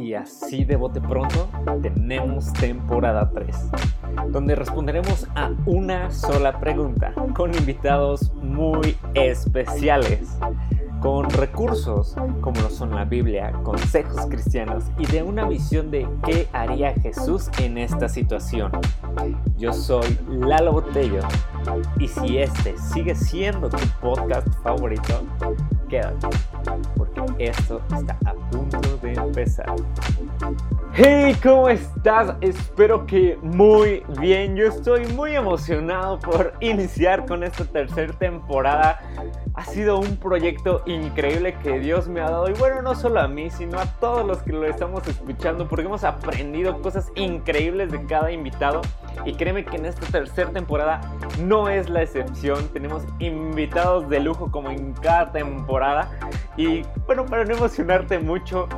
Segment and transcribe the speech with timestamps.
[0.00, 1.48] Y así de bote pronto
[1.82, 3.70] tenemos temporada 3,
[4.30, 10.38] donde responderemos a una sola pregunta con invitados muy especiales,
[11.00, 16.48] con recursos como lo son la Biblia, consejos cristianos y de una visión de qué
[16.54, 18.72] haría Jesús en esta situación.
[19.58, 21.20] Yo soy Lalo Botello
[21.98, 25.24] y si este sigue siendo tu podcast favorito,
[25.90, 26.28] quédate,
[26.96, 29.74] porque esto está a punto de empezar.
[30.92, 32.34] Hey, ¿cómo estás?
[32.40, 34.56] Espero que muy bien.
[34.56, 39.00] Yo estoy muy emocionado por iniciar con esta tercera temporada.
[39.54, 42.50] Ha sido un proyecto increíble que Dios me ha dado.
[42.50, 45.86] Y bueno, no solo a mí, sino a todos los que lo estamos escuchando, porque
[45.86, 48.82] hemos aprendido cosas increíbles de cada invitado.
[49.24, 51.00] Y créeme que en esta tercera temporada
[51.38, 52.68] no es la excepción.
[52.72, 56.10] Tenemos invitados de lujo como en cada temporada.
[56.56, 58.68] Y bueno, para no emocionarte mucho,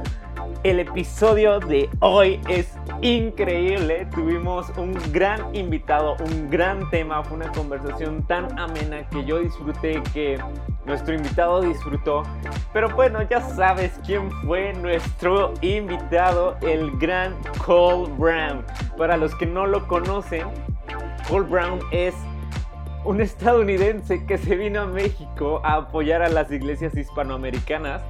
[0.65, 4.07] el episodio de hoy es increíble.
[4.15, 7.23] Tuvimos un gran invitado, un gran tema.
[7.25, 10.39] Fue una conversación tan amena que yo disfruté, que
[10.87, 12.23] nuestro invitado disfrutó.
[12.73, 18.65] Pero bueno, ya sabes quién fue nuestro invitado, el gran Cole Brown.
[18.97, 20.47] Para los que no lo conocen,
[21.29, 22.15] Cole Brown es
[23.05, 28.01] un estadounidense que se vino a México a apoyar a las iglesias hispanoamericanas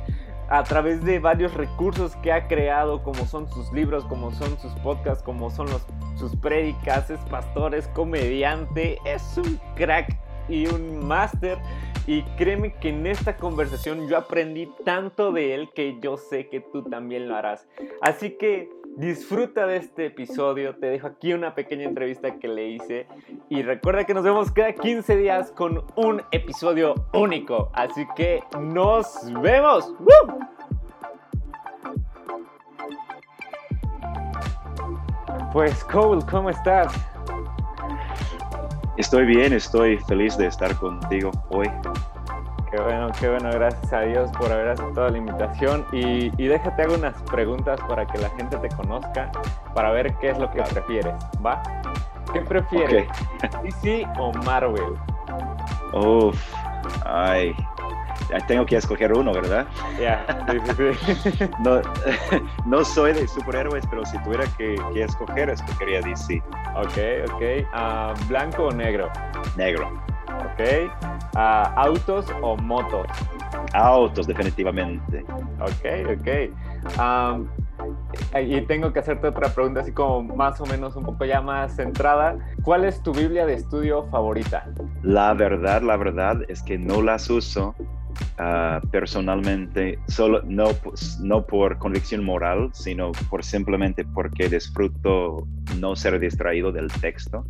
[0.48, 4.72] a través de varios recursos que ha creado, como son sus libros, como son sus
[4.76, 5.68] podcasts, como son
[6.16, 10.16] sus prédicas, es pastor, es comediante, es un crack
[10.48, 11.58] y un máster.
[12.06, 16.60] Y créeme que en esta conversación yo aprendí tanto de él que yo sé que
[16.60, 17.66] tú también lo harás.
[18.00, 23.06] Así que Disfruta de este episodio, te dejo aquí una pequeña entrevista que le hice
[23.48, 29.32] y recuerda que nos vemos cada 15 días con un episodio único, así que nos
[29.40, 29.94] vemos.
[35.52, 36.92] Pues Cole, ¿cómo estás?
[38.98, 41.68] Estoy bien, estoy feliz de estar contigo hoy.
[42.72, 46.94] Qué bueno, qué bueno, gracias a Dios por haber aceptado la invitación y, déjate hago
[46.94, 49.30] unas preguntas para que la gente te conozca,
[49.74, 51.12] para ver qué es lo que prefieres,
[51.44, 51.62] ¿va?
[52.32, 53.06] ¿Qué prefieres?
[53.62, 54.94] ¿DC o Marvel?
[55.92, 56.42] Uf,
[57.04, 57.54] ay,
[58.46, 59.66] tengo que escoger uno, ¿verdad?
[60.00, 61.50] Ya, sí, sí,
[62.64, 66.42] no, soy de superhéroes, pero si tuviera que, escoger, escogería DC.
[66.76, 67.68] Ok, ok.
[67.74, 69.10] Ah, ¿Blanco o negro?
[69.56, 69.90] Negro.
[70.40, 70.90] Ok.
[71.34, 73.06] Ah, ¿Autos o motos?
[73.72, 75.24] Autos, definitivamente.
[75.60, 76.28] Ok, ok.
[78.40, 81.76] y tengo que hacerte otra pregunta, así como más o menos un poco ya más
[81.76, 82.36] centrada.
[82.62, 84.66] ¿Cuál es tu Biblia de estudio favorita?
[85.02, 87.74] La verdad, la verdad es que no las uso
[88.38, 95.46] ah, personalmente, solo no, pues, no por convicción moral, sino por simplemente porque disfruto
[95.78, 97.46] no ser distraído del texto.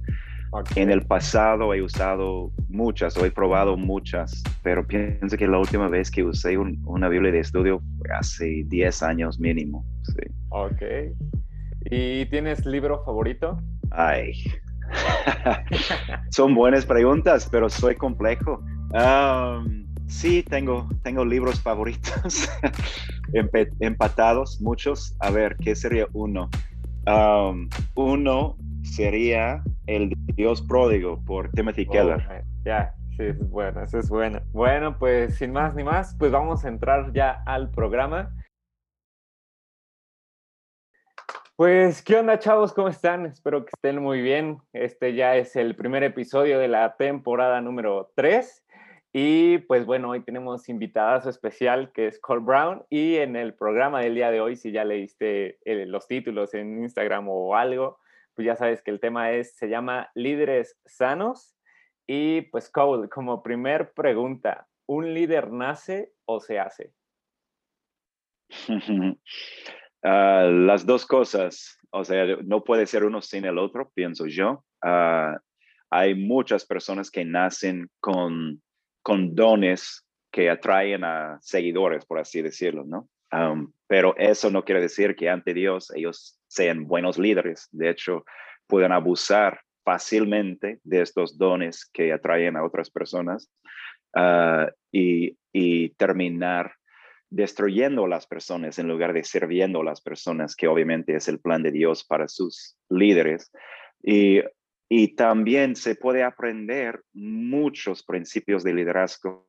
[0.77, 5.89] En el pasado he usado muchas o he probado muchas, pero pienso que la última
[5.89, 9.85] vez que usé una Biblia de estudio fue hace 10 años mínimo.
[10.03, 10.31] Sí.
[10.51, 10.83] Ok.
[11.87, 13.59] ¿Y tienes libro favorito?
[13.91, 14.35] Ay.
[16.31, 18.63] Son buenas preguntas, pero soy complejo.
[20.07, 22.49] sí, tengo, tengo libros favoritos.
[23.81, 25.17] Empatados, muchos.
[25.21, 26.51] A ver, ¿qué sería uno?
[27.95, 32.44] uno sería El Dios Pródigo por Timothy Keller.
[32.65, 34.41] Ya, sí, es bueno, eso es bueno.
[34.53, 38.32] Bueno, pues sin más ni más, pues vamos a entrar ya al programa.
[41.56, 42.72] Pues, ¿qué onda, chavos?
[42.72, 43.26] ¿Cómo están?
[43.26, 44.59] Espero que estén muy bien.
[44.72, 48.65] Este ya es el primer episodio de la temporada número 3.
[49.12, 52.84] Y pues bueno, hoy tenemos invitadazo especial que es Cole Brown.
[52.88, 56.82] Y en el programa del día de hoy, si ya leíste eh, los títulos en
[56.82, 57.98] Instagram o algo,
[58.34, 61.56] pues ya sabes que el tema es, se llama Líderes Sanos.
[62.06, 66.92] Y pues Cole, como primer pregunta, ¿un líder nace o se hace?
[70.04, 74.65] Ah, las dos cosas, o sea, no puede ser uno sin el otro, pienso yo.
[74.83, 75.39] Ah,
[75.91, 78.60] hay muchas personas que nacen con,
[79.03, 83.09] con dones que atraen a seguidores, por así decirlo, ¿no?
[83.87, 87.69] Pero eso no quiere decir que ante Dios ellos sean buenos líderes.
[87.73, 88.25] De hecho,
[88.67, 93.51] pueden abusar fácilmente de estos dones que atraen a otras personas
[94.15, 95.37] ah, y,
[95.97, 96.73] terminar
[97.31, 101.41] destruyendo a las personas en lugar de sirviendo a las personas, que obviamente es el
[101.41, 103.51] plan de Dios para sus líderes.
[104.03, 104.43] Y,
[105.17, 109.49] también se puede aprender muchos principios de liderazgo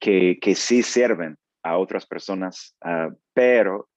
[0.00, 3.88] que, que sí sirven a otras personas, ah, pero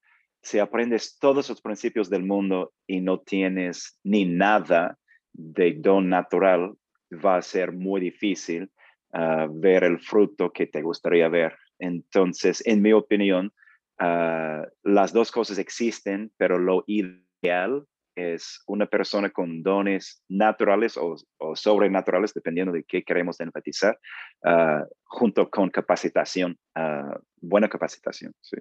[0.42, 4.98] si aprendes todos los principios del mundo y no tienes ni nada
[5.32, 6.76] de don natural,
[7.14, 8.70] va a ser muy difícil
[9.14, 11.56] ah, ver el fruto que te gustaría ver.
[11.80, 13.54] Entonces, en mi opinión,
[14.00, 21.16] ah, las dos cosas existen, pero lo ideal es una persona con dones naturales o,
[21.56, 23.98] sobrenaturales, dependiendo de qué queremos enfatizar,
[24.44, 26.58] ah, junto con capacitación,
[27.42, 28.34] buena capacitación.
[28.42, 28.58] Sí.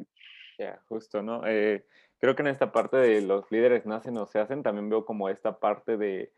[0.59, 1.47] Ya, justo, ¿no?
[1.47, 1.87] Eh,
[2.19, 5.29] creo que en esta parte de los líderes nacen o se hacen, también veo como
[5.29, 6.33] esta parte de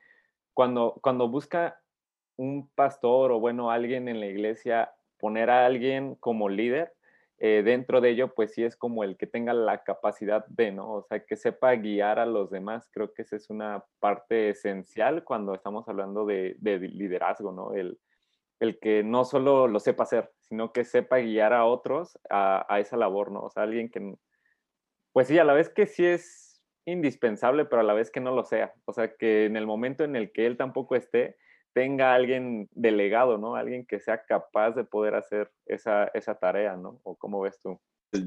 [0.54, 1.80] cuando, cuando busca
[2.36, 6.93] un pastor o bueno, alguien en la iglesia poner a alguien como líder,
[7.38, 10.92] eh, dentro de ello, pues sí es como el que tenga la capacidad de, ¿no?
[10.92, 12.88] O sea, que sepa guiar a los demás.
[12.92, 17.74] Creo que esa es una parte esencial cuando estamos hablando de, liderazgo, ¿no?
[17.74, 17.98] El,
[18.60, 22.80] el, que no solo lo sepa hacer, sino que sepa guiar a otros a, a,
[22.80, 23.40] esa labor, ¿no?
[23.40, 24.14] O sea, alguien que,
[25.12, 28.34] pues sí, a la vez que sí es indispensable, pero a la vez que no
[28.34, 28.74] lo sea.
[28.84, 31.36] O sea, que en el momento en el que él tampoco esté,
[31.74, 33.56] tenga alguien delegado, ¿no?
[33.56, 37.00] Alguien que sea capaz de poder hacer esa, esa tarea, ¿no?
[37.02, 37.78] ¿O cómo ves tú?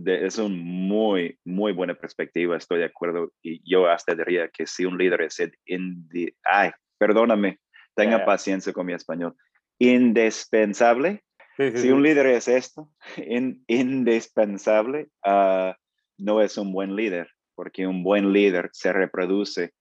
[0.06, 3.32] Es una muy, muy buena perspectiva, estoy de acuerdo.
[3.42, 7.60] Y yo hasta diría que si un líder es indi ay, perdóname,
[7.96, 9.34] tenga paciencia con mi español,
[9.80, 11.24] indispensable.
[11.58, 12.92] si un líder es esto,
[13.68, 15.72] indispensable, uh,
[16.18, 19.74] no es un buen líder, porque un buen líder se reproduce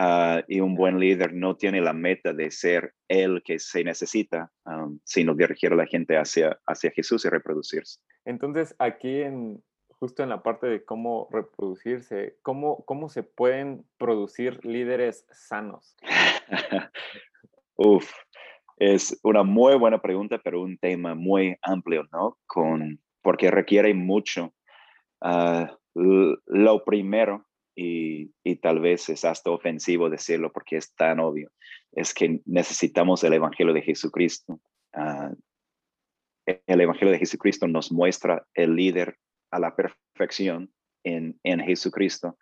[0.00, 4.48] Ah, y un buen líder no tiene la meta de ser el que se necesita,
[5.02, 7.98] sino dirigir a la gente hacia, hacia Jesús y reproducirse.
[8.24, 14.64] Entonces, aquí en, justo en la parte de cómo reproducirse, ¿cómo, cómo se pueden producir
[14.64, 15.96] líderes sanos?
[17.74, 18.08] Uf,
[18.76, 22.38] es una muy buena pregunta, pero un tema muy amplio, ¿no?
[22.46, 24.54] Con, porque requiere mucho.
[25.20, 27.47] Ah, lo primero
[27.80, 31.50] y, tal vez es hasta ofensivo decirlo porque es tan obvio,
[31.92, 34.60] es que necesitamos el Evangelio de Jesucristo.
[34.92, 35.32] Ah,
[36.44, 39.16] el Evangelio de Jesucristo nos muestra el líder
[39.52, 40.72] a la perfección
[41.04, 42.36] en, en Jesucristo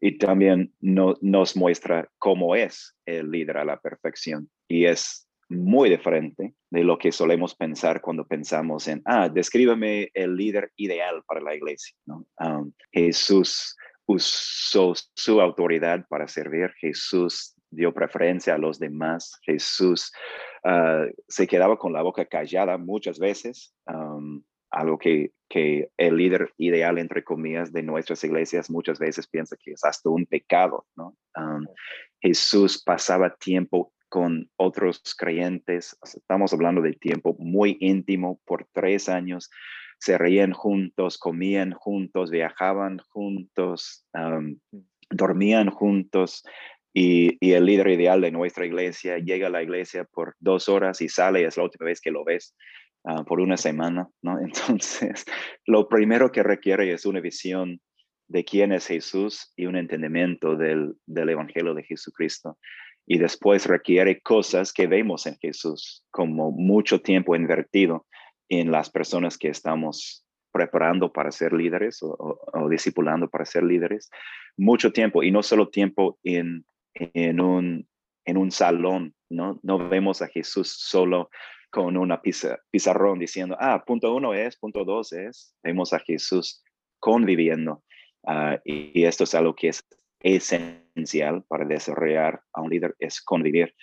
[0.00, 4.48] y también no, nos muestra cómo es el líder a la perfección.
[4.68, 10.36] Y es muy diferente de lo que solemos pensar cuando pensamos en, ah, descríbame el
[10.36, 11.96] líder ideal para la iglesia.
[12.38, 12.62] Ah,
[12.92, 13.76] Jesús
[14.12, 16.72] usó su autoridad para servir.
[16.78, 19.38] Jesús dio preferencia a los demás.
[19.42, 20.12] Jesús
[20.64, 23.74] ah, se quedaba con la boca callada muchas veces,
[24.70, 29.72] algo que, que, el líder ideal, entre comillas, de nuestras iglesias muchas veces piensa que
[29.72, 30.86] es hasta un pecado.
[30.96, 31.16] ¿no?
[32.20, 39.50] Jesús pasaba tiempo con otros creyentes, estamos hablando de tiempo muy íntimo por tres años,
[40.00, 44.06] se reían juntos, comían juntos, viajaban juntos,
[45.10, 46.42] dormían juntos.
[46.92, 51.08] Y, el líder ideal de nuestra iglesia llega a la iglesia por dos horas y
[51.08, 52.56] sale, es la última vez que lo ves
[53.04, 54.38] ah, por una semana, ¿no?
[54.44, 55.24] Entonces,
[55.66, 57.80] lo primero que requiere es una visión
[58.26, 62.58] de quién es Jesús y un entendimiento del, del Evangelio de Jesucristo.
[63.06, 68.06] Y después requiere cosas que vemos en Jesús, como mucho tiempo invertido
[68.50, 74.10] en las personas que estamos preparando para ser líderes o, discipulando para ser líderes,
[74.56, 77.88] mucho tiempo y no solo tiempo en, en, un,
[78.24, 79.60] en un salón, ¿no?
[79.62, 81.30] No vemos a Jesús solo
[81.70, 85.54] con una pizarrón diciendo, ah, punto uno es, punto dos es.
[85.62, 86.64] Vemos a Jesús
[86.98, 87.84] conviviendo
[88.26, 89.86] ah, y, esto es algo que es
[90.18, 93.74] esencial para desarrollar a un líder, es convivir.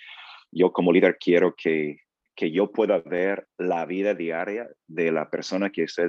[0.52, 2.00] Yo como líder quiero que
[2.38, 6.06] que yo pueda ver la vida diaria de la persona que estoy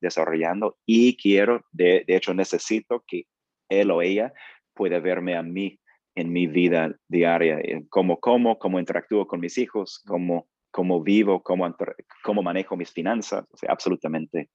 [0.00, 3.24] desarrollando y quiero, de, hecho necesito que
[3.68, 4.32] él o ella
[4.74, 5.80] pueda verme a mí
[6.14, 11.76] en mi vida diaria, cómo como, cómo interactúo con mis hijos, cómo, cómo vivo, cómo,
[12.22, 14.50] cómo manejo mis finanzas, o sea, absolutamente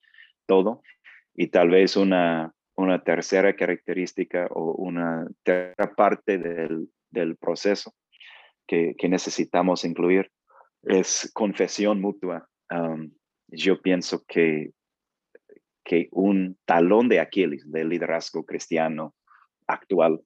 [0.46, 0.80] todo.
[1.34, 7.92] Y tal vez una, una tercera característica o una tercera parte del, del proceso
[8.66, 10.30] que, que necesitamos incluir
[10.82, 12.48] es confesión mutua.
[13.48, 14.72] yo pienso que,
[15.84, 19.14] que un talón de Aquiles del liderazgo cristiano
[19.66, 20.20] actual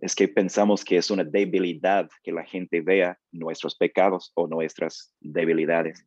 [0.00, 5.14] es que pensamos que es una debilidad que la gente vea nuestros pecados o nuestras
[5.20, 6.06] debilidades.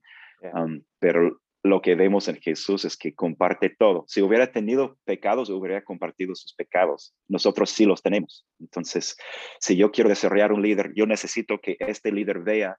[1.00, 4.06] pero lo que vemos en Jesús es que comparte todo.
[4.08, 7.14] Si hubiera tenido pecados, hubiera compartido sus pecados.
[7.28, 8.46] Nosotros sí los tenemos.
[8.60, 9.18] Entonces,
[9.60, 12.78] si yo quiero desarrollar un líder, yo necesito que este líder vea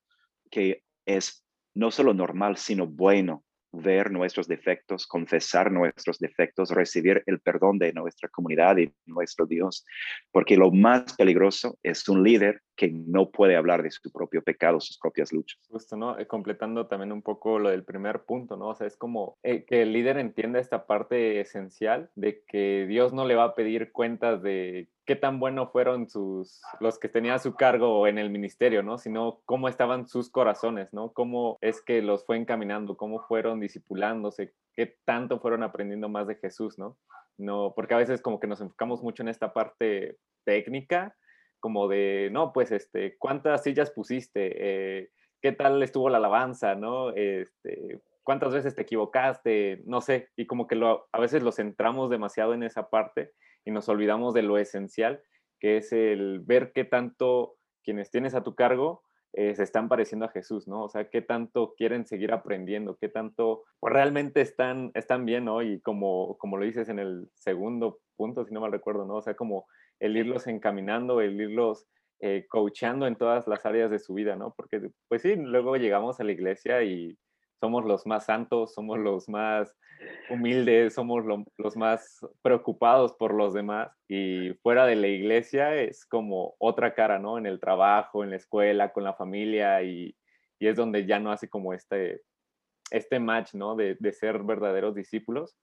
[0.51, 7.41] que es no solo normal, sino bueno ver nuestros defectos, confesar nuestros defectos, recibir el
[7.41, 9.85] perdón de nuestra comunidad y nuestro Dios,
[10.33, 14.81] porque lo más peligroso es un líder que no puede hablar de su propio pecado,
[14.81, 15.61] sus propias luchas.
[15.69, 16.19] Justo, ¿no?
[16.19, 18.69] Eh, completando también un poco lo del primer punto, ¿no?
[18.69, 23.13] O sea, es como eh, que el líder entienda esta parte esencial de que Dios
[23.13, 27.33] no le va a pedir cuentas de qué tan buenos fueron sus, los que tenía
[27.33, 28.99] a su cargo en el ministerio, ¿no?
[28.99, 31.15] Sino cómo estaban sus corazones, ¿no?
[31.15, 36.35] Cómo es que los fue encaminando, cómo fueron disipulándose, qué tanto fueron aprendiendo más de
[36.35, 36.99] Jesús, ¿no?
[37.39, 41.17] No, porque a veces como que nos enfocamos mucho en esta parte técnica,
[41.59, 44.57] como de, no, pues, este, ¿cuántas sillas pusiste?
[44.59, 45.11] Eh,
[45.41, 47.15] ¿Qué tal estuvo la alabanza, no?
[47.15, 49.81] Este, ¿Cuántas veces te equivocaste?
[49.87, 53.33] No sé, y como que lo, a veces lo centramos demasiado en esa parte
[53.69, 55.21] y nos olvidamos de lo esencial,
[55.61, 59.03] que es el ver qué tanto quienes tienes a tu cargo
[59.35, 60.85] eh, se están pareciendo a Jesús, ¿no?
[60.85, 65.61] O sea, qué tanto quieren seguir aprendiendo, qué tanto pues, realmente están, están bien, ¿no?
[65.61, 69.17] Y como, como lo dices en el segundo punto, si no mal recuerdo, ¿no?
[69.17, 69.67] O sea, como
[70.01, 71.87] el irlos encaminando, el irlos
[72.21, 74.55] eh, coachando en todas las áreas de su vida, ¿no?
[74.57, 77.19] Porque, pues sí, luego llegamos a la iglesia y
[77.61, 79.75] somos los más santos, somos los más
[80.31, 81.25] humildes, somos
[81.57, 87.19] los más preocupados por los demás y fuera de la iglesia es como otra cara,
[87.19, 87.39] ¿no?
[87.39, 90.17] En el trabajo, en la escuela, con la familia y,
[90.59, 92.23] y es donde ya no hace como este,
[92.91, 93.75] este match, ¿no?
[93.75, 95.57] De, de, ser verdaderos discípulos.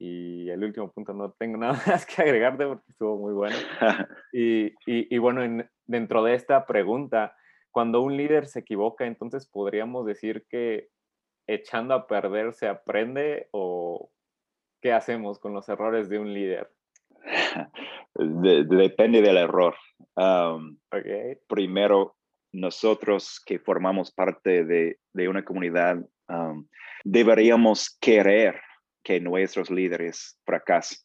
[0.00, 3.56] Y el último punto, no tengo nada más que agregarte porque estuvo muy bueno.
[4.32, 7.34] Y, y, y bueno, en, dentro de esta pregunta,
[7.70, 10.88] cuando un líder se equivoca, entonces podríamos decir que
[11.48, 14.12] echando a perder se aprende o
[14.80, 16.70] qué hacemos con los errores de un líder?
[18.14, 19.74] depende del error.
[21.48, 22.16] Primero,
[22.52, 25.98] nosotros que formamos parte de, una comunidad,
[27.04, 28.60] deberíamos querer
[29.02, 30.98] que nuestros líderes fracasen.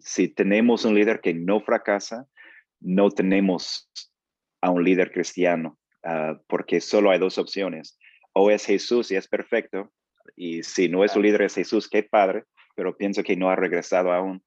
[0.00, 2.26] si tenemos un líder que no fracasa,
[2.80, 3.90] no tenemos
[4.60, 7.98] a un líder cristiano, ah, porque solo hay dos opciones
[8.38, 9.90] o es Jesús y es perfecto,
[10.36, 12.44] y si no es su líder es Jesús, qué padre,
[12.76, 14.42] pero pienso que no ha regresado aún.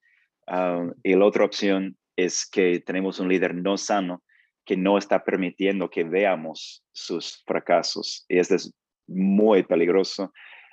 [0.48, 4.24] Um, y la otra opción es que tenemos un líder no sano
[4.66, 8.26] que no está permitiendo que veamos sus fracasos.
[8.30, 8.74] Y esto es
[9.08, 10.32] muy peligroso.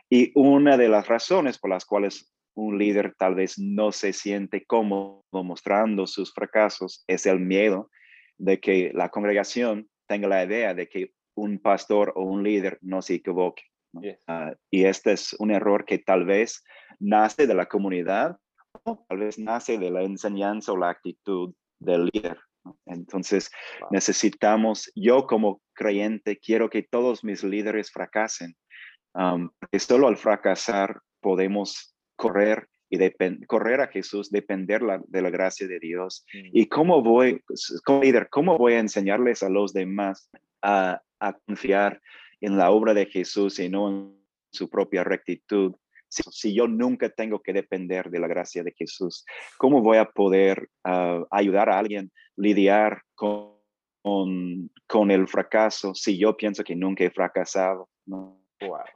[0.08, 4.64] Y una de las razones por las cuales un líder tal vez no se siente
[4.64, 7.90] cómodo mostrando sus fracasos es el miedo
[8.36, 13.02] de que la congregación tenga la idea de que un pastor o un líder no
[13.02, 13.62] se equivoque.
[14.26, 16.62] Ah, y este es un error que tal vez
[16.98, 18.36] nace de la comunidad
[18.84, 22.38] o tal vez nace de la enseñanza o la actitud del líder.
[22.86, 23.50] Entonces
[23.90, 28.54] necesitamos, yo como creyente, quiero que todos mis líderes fracasen,
[29.12, 35.78] porque solo al fracasar podemos correr y correr a Jesús, depender de la gracia de
[35.78, 36.24] Dios.
[36.32, 36.50] Mm.
[36.52, 37.42] ¿Y cómo voy,
[37.84, 40.30] como líder, cómo voy a enseñarles a los demás
[40.62, 42.00] a, a confiar
[42.40, 44.18] en la obra de Jesús y no en
[44.50, 45.74] su propia rectitud.
[46.08, 49.26] Si, yo nunca tengo que depender de la gracia de Jesús,
[49.58, 53.58] ¿cómo voy a poder ah, ayudar a alguien lidiar con,
[54.86, 57.90] con, el fracaso si yo pienso que nunca he fracasado?
[58.06, 58.40] ¿no?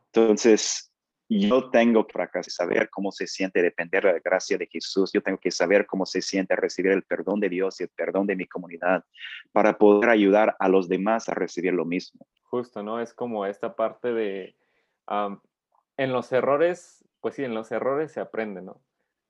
[0.06, 0.91] Entonces,
[1.40, 5.10] yo tengo que saber cómo se siente depender de la gracia de Jesús.
[5.12, 8.26] Yo tengo que saber cómo se siente recibir el perdón de Dios y el perdón
[8.26, 9.04] de mi comunidad
[9.52, 12.26] para poder ayudar a los demás a recibir lo mismo.
[12.44, 13.00] Justo, ¿no?
[13.00, 14.56] Es como esta parte de,
[15.96, 18.80] en los errores, pues sí, en los errores se aprende, ¿no?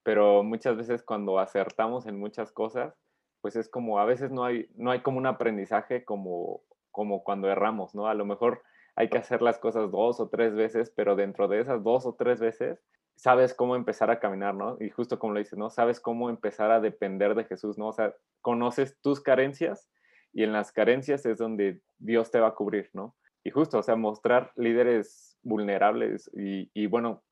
[0.02, 2.94] Pero muchas veces cuando acertamos en muchas cosas,
[3.40, 7.48] pues es como, a veces no hay, no hay como un aprendizaje como, como cuando
[7.50, 8.08] erramos, ¿no?
[8.08, 8.62] A lo mejor
[8.96, 12.14] hay que hacer las cosas dos o tres veces, pero dentro de esas dos o
[12.14, 12.82] tres veces
[13.16, 14.76] sabes cómo empezar a caminar, ¿no?
[14.80, 15.70] Y justo como lo dices, ¿no?
[15.70, 17.88] Sabes cómo empezar a depender de Jesús, ¿no?
[17.88, 19.90] O sea, conoces tus carencias
[20.32, 23.16] y en las carencias es donde Dios te va a cubrir, ¿no?
[23.44, 27.22] Y justo, o sea, mostrar líderes vulnerables y, y bueno,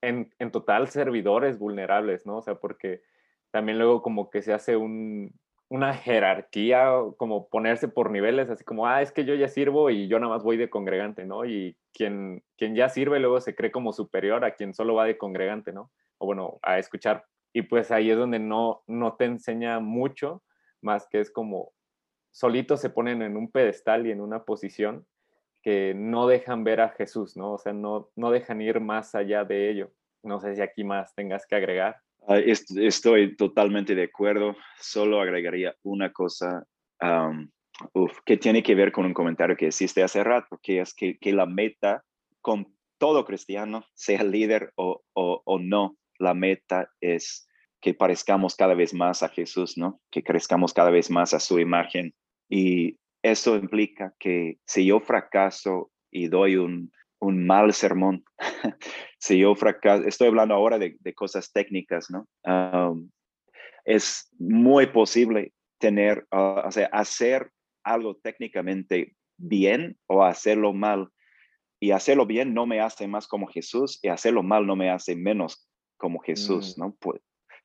[0.00, 2.38] en, en total servidores vulnerables, ¿no?
[2.38, 3.02] O sea, porque
[3.50, 5.32] también luego como que se hace un,
[5.70, 10.08] una jerarquía, como ponerse por niveles, así como, ah, es que yo ya sirvo y
[10.08, 11.44] yo nada más voy de congregante, ¿no?
[11.44, 15.18] Y quien, quien ya sirve luego se cree como superior a quien solo va de
[15.18, 15.90] congregante, ¿no?
[16.18, 17.26] O bueno, a escuchar.
[17.52, 20.42] Y pues ahí es donde no, no te enseña mucho,
[20.80, 21.72] más que es como
[22.30, 25.06] solitos se ponen en un pedestal y en una posición
[25.62, 27.52] que no dejan ver a Jesús, ¿no?
[27.54, 29.90] O sea, no, no dejan ir más allá de ello.
[30.22, 32.00] No sé si aquí más tengas que agregar.
[32.28, 34.56] Estoy totalmente de acuerdo.
[34.80, 36.64] Solo agregaría una cosa
[38.24, 41.32] que tiene que ver con un comentario que hiciste hace rato, que es que, que
[41.32, 42.04] la meta
[42.98, 47.48] todo cristiano, sea líder o, o, no, la meta es
[47.80, 50.00] que parezcamos cada vez más a Jesús, ¿no?
[50.10, 52.12] Que crezcamos cada vez más a su imagen.
[52.48, 58.24] Y eso implica que si yo fracaso y doy un, un mal sermón,
[59.18, 62.28] si yo fracaso, estoy hablando ahora de, de cosas técnicas, ¿no?
[63.84, 67.50] es muy posible tener, o sea, hacer
[67.82, 71.08] algo técnicamente bien o hacerlo mal.
[71.80, 75.16] Y hacerlo bien no me hace más como Jesús y hacerlo mal no me hace
[75.16, 76.80] menos como Jesús, mm.
[76.80, 76.96] ¿no?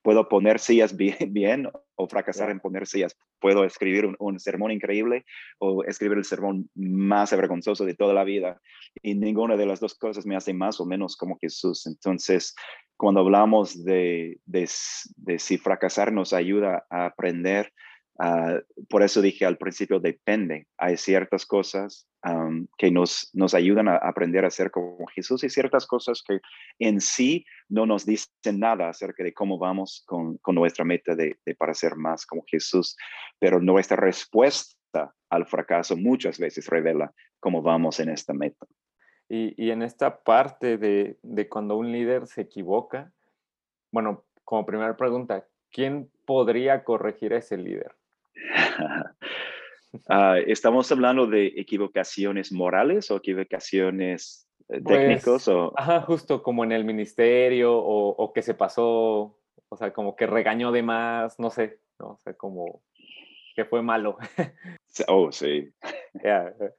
[0.04, 3.18] Puedo poner sillas bien, bien o fracasar en poner sillas.
[3.40, 5.26] Puedo escribir un, sermón increíble
[5.60, 8.62] o escribir el sermón más avergonzoso de toda la vida.
[9.02, 11.88] Y ninguna de las dos cosas me hace más o menos como Jesús.
[11.88, 12.54] Entonces,
[12.98, 14.70] cuando hablamos de, de,
[15.18, 17.74] de si fracasar nos ayuda a aprender,
[18.20, 20.68] Ah, por eso dije al principio, depende.
[20.78, 22.08] Hay ciertas cosas
[22.78, 26.40] que nos, nos ayudan a aprender a ser como Jesús y ciertas cosas que
[26.80, 31.38] en sí no nos dicen nada acerca de cómo vamos con, con nuestra meta de,
[31.46, 32.96] de, para ser más como Jesús.
[33.40, 38.66] Pero nuestra respuesta al fracaso muchas veces revela cómo vamos en esta meta.
[39.28, 43.12] Y, y en esta parte de, de cuando un líder se equivoca,
[43.92, 47.94] bueno, como primera pregunta, ¿quién podría corregir a ese líder?
[50.10, 55.48] Ah, ¿Estamos hablando de equivocaciones morales o equivocaciones eh, pues, técnicos?
[55.48, 55.72] o...
[55.78, 59.38] Ajá, justo como en el ministerio o, que se pasó,
[59.70, 62.14] o sea, como que regañó de más, no sé, ¿no?
[62.14, 62.82] o sea, como
[63.56, 64.18] que fue malo.
[65.08, 65.70] oh, sí.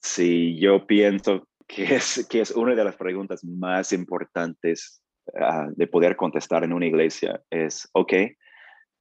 [0.00, 5.02] Sí, yo pienso que es, que es una de las preguntas más importantes
[5.38, 7.42] ah, de poder contestar en una iglesia.
[7.50, 8.12] Es, ok,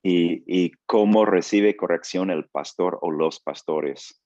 [0.04, 4.22] y, cómo recibe corrección el pastor o los pastores.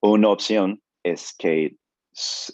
[0.00, 1.76] una opción es que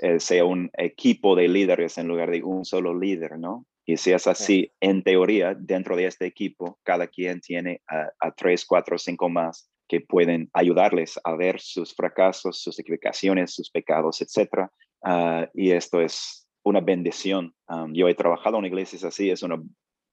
[0.03, 3.67] eh, sea un equipo de líderes en lugar de un solo líder, ¿no?
[3.87, 8.67] Y si es así, en teoría, dentro de este equipo, cada quien tiene a, tres,
[8.67, 14.69] cuatro, cinco más que pueden ayudarles a ver sus fracasos, sus equivocaciones, sus pecados, etc.
[15.05, 17.55] Ah, y esto es una bendición.
[17.93, 19.63] yo he trabajado en iglesias así, es una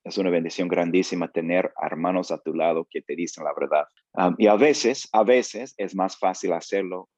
[0.03, 3.87] es una bendición grandísima tener hermanos a tu lado que te dicen la verdad.
[4.37, 7.09] y a veces, a veces es más fácil hacerlo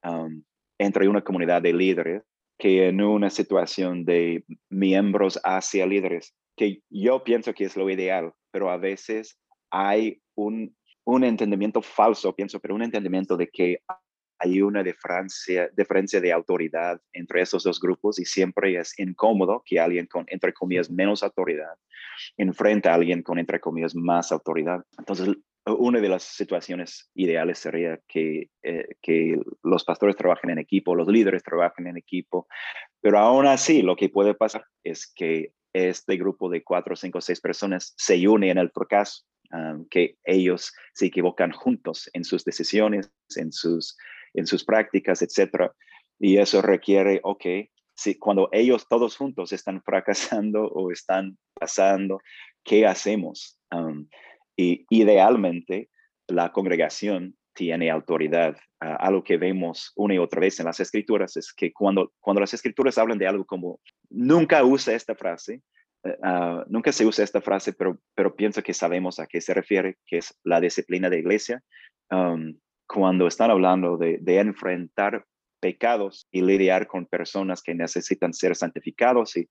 [0.77, 2.23] entre una comunidad de líderes
[2.57, 8.31] que en una situación de miembros hacia líderes, que yo pienso que es lo ideal,
[8.51, 9.37] pero a veces
[9.69, 13.79] hay un, un entendimiento falso, pienso, pero un entendimiento de que
[14.39, 20.07] hay una diferencia, de autoridad entre esos dos grupos y siempre es incómodo que alguien
[20.07, 21.75] con, entre comillas, menos autoridad
[22.37, 24.83] enfrente a alguien con, entre comillas, más autoridad.
[24.97, 30.95] Entonces, una de las situaciones ideales sería que, eh, que los pastores trabajen en equipo,
[30.95, 32.47] los líderes trabajen en equipo,
[33.01, 37.41] pero aún así lo que puede pasar es que este grupo de cuatro, cinco, seis
[37.41, 39.25] personas se une en el fracaso,
[39.89, 43.97] que ellos se equivocan juntos en sus decisiones, en sus
[44.35, 45.73] en sus prácticas, etcétera.
[46.19, 47.45] Y eso requiere, ok,
[47.95, 52.19] si cuando ellos todos juntos están fracasando o están pasando,
[52.63, 53.59] ¿qué hacemos?
[53.71, 54.07] Um,
[54.57, 55.89] y idealmente
[56.27, 58.57] la congregación tiene autoridad.
[58.83, 62.41] Uh, algo que vemos una y otra vez en las escrituras es que cuando, cuando
[62.41, 65.61] las escrituras hablan de algo como, nunca usa esta frase,
[66.03, 69.53] uh, uh, nunca se usa esta frase, pero, pero pienso que sabemos a qué se
[69.53, 71.63] refiere, que es la disciplina de iglesia.
[72.11, 75.25] Um, cuando están hablando de, enfrentar
[75.59, 79.47] pecados y lidiar con personas que necesitan ser santificados y,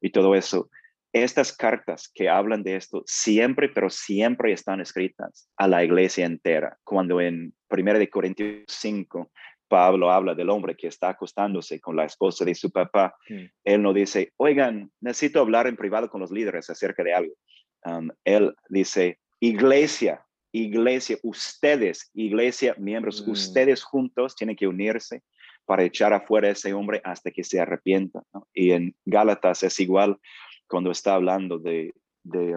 [0.00, 0.70] y todo eso.
[1.12, 6.76] Estas cartas que hablan de esto siempre, pero siempre están escritas a la iglesia entera.
[6.84, 9.30] Cuando en 1 Corintios 5,
[9.68, 13.44] Pablo habla del hombre que está acostándose con la esposa de su papá, mm.
[13.64, 17.34] él no dice, oigan, necesito hablar en privado con los líderes acerca de algo.
[17.84, 23.30] Um, él dice, iglesia, iglesia, ustedes, iglesia, miembros, mm.
[23.30, 25.22] ustedes juntos tienen que unirse
[25.68, 28.22] para echar afuera a ese hombre hasta que se arrepienta.
[28.54, 30.18] Y en Gálatas es igual
[30.66, 31.92] cuando está hablando de,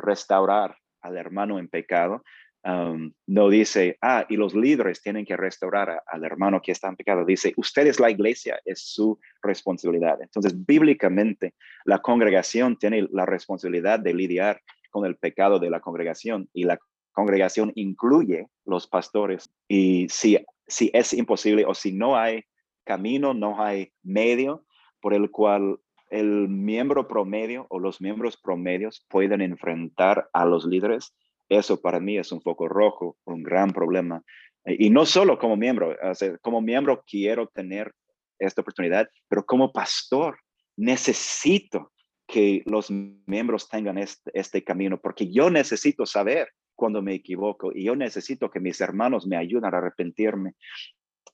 [0.01, 2.23] restaurar al hermano en pecado.
[2.63, 6.95] Um, no dice, ah, y los líderes tienen que restaurar al hermano que está en
[6.95, 7.25] pecado.
[7.25, 10.21] Dice, ustedes la iglesia es su responsabilidad.
[10.21, 16.49] Entonces, bíblicamente, la congregación tiene la responsabilidad de lidiar con el pecado de la congregación
[16.53, 16.77] y la
[17.11, 19.51] congregación incluye los pastores.
[19.67, 22.43] Y si, si es imposible o si no hay
[22.83, 24.65] camino, no hay medio
[25.01, 31.15] por el cual el miembro promedio o los miembros promedios pueden enfrentar a los líderes,
[31.49, 34.21] eso para mí es un foco rojo, un gran problema.
[34.65, 35.95] Y no solo como miembro,
[36.41, 37.91] como miembro quiero tener
[38.37, 40.37] esta oportunidad, pero como pastor
[40.77, 41.91] necesito
[42.27, 46.49] que los miembros tengan este, este, camino, porque yo necesito saber
[46.81, 50.55] cuando me equivoco y yo necesito que mis hermanos me ayuden a arrepentirme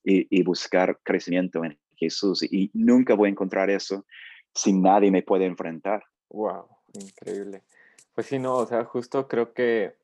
[0.04, 2.44] y, buscar crecimiento en Jesús.
[2.44, 4.06] Y nunca voy a encontrar eso
[4.54, 6.04] si nadie me puede enfrentar.
[6.28, 7.64] Wow, increíble.
[8.14, 9.96] Pues sí, no, o sea, justo creo que,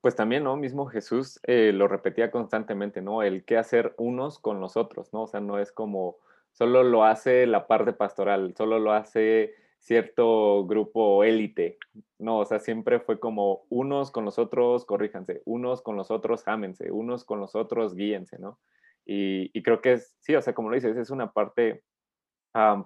[0.00, 0.56] pues también, ¿no?
[0.56, 3.22] Mismo Jesús eh, lo repetía constantemente, ¿no?
[3.22, 5.22] El qué hacer unos con los otros, ¿no?
[5.22, 6.16] O sea, no es como
[6.50, 11.76] solo lo hace la parte pastoral, solo lo hace cierto grupo élite.
[12.18, 16.48] No, o sea, siempre fue como unos con los otros, corríjanse, unos con los otros,
[16.48, 18.58] ámense, unos con los otros, guíense, ¿no?
[19.04, 21.82] Y, creo que es, sí, o sea, como lo dices, es una parte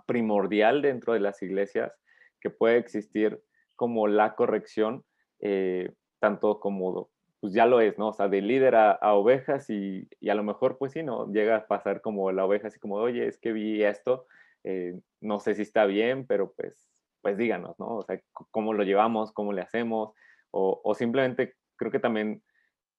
[0.06, 1.92] primordial dentro de las iglesias
[2.40, 3.40] que puede existir
[3.76, 5.04] como la corrección,
[5.40, 8.08] eh, tanto como pues ya lo es, ¿no?
[8.08, 11.30] O sea, de líder a, ovejas y, a lo mejor, pues sí, ¿no?
[11.30, 14.26] Llega a pasar como la oveja, así como, oye, es que vi esto,
[14.64, 16.88] eh, no sé si está bien, pero pues,
[17.22, 17.96] pues díganos, ¿no?
[17.96, 20.14] O sea, cómo lo llevamos, cómo le hacemos,
[20.50, 22.42] o, simplemente creo que también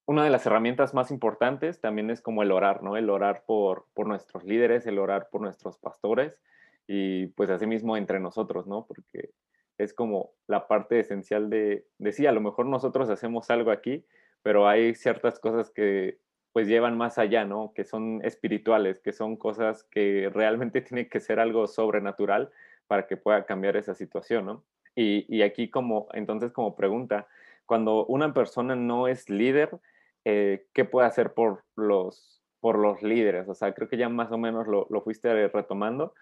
[0.06, 2.96] una de las herramientas más importantes también es como el orar, ¿no?
[2.96, 6.40] El orar por, por nuestros líderes, el orar por nuestros pastores
[6.88, 8.86] y pues asimismo entre nosotros, ¿no?
[8.88, 9.32] Porque
[9.78, 14.06] es como la parte esencial de, de sí, a lo mejor nosotros hacemos algo aquí,
[14.42, 16.20] pero hay ciertas cosas que
[16.54, 17.74] pues llevan más allá, ¿no?
[17.76, 22.50] Que son espirituales, que son cosas que realmente tiene que ser algo sobrenatural
[22.88, 24.64] para que pueda cambiar esa situación, ¿no?
[24.96, 27.28] Y, aquí como, entonces como pregunta,
[27.66, 29.80] cuando una persona no es líder,
[30.26, 33.48] eh, ¿qué puede hacer por los, por los líderes?
[33.48, 36.14] O sea, creo que ya más o menos lo, lo fuiste retomando,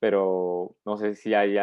[0.00, 1.56] pero no sé si hay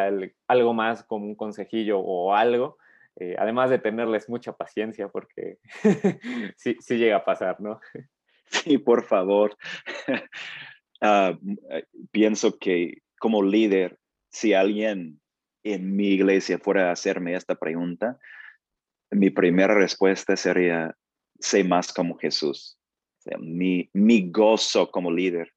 [0.47, 2.77] algo más como un consejillo o algo
[3.19, 5.57] eh, además de tenerles mucha paciencia, porque
[6.57, 7.79] sí, sí llega a pasar, ¿no?
[8.47, 9.55] Sí, por favor.
[11.03, 11.35] Ah,
[11.71, 13.97] eh, pienso que como líder,
[14.29, 15.19] si alguien
[15.63, 18.19] en mi iglesia fuera a hacerme esta pregunta,
[19.09, 20.95] mi primera respuesta sería,
[21.39, 22.77] sé más como Jesús.
[23.39, 25.51] mi, mi gozo como líder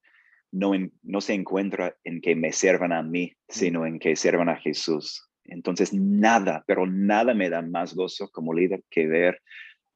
[0.54, 3.52] no, no se encuentra en que me sirvan a mí, mm.
[3.52, 5.28] sino en que sirvan a Jesús.
[5.44, 9.40] Entonces, nada, pero nada me da más gozo como líder que ver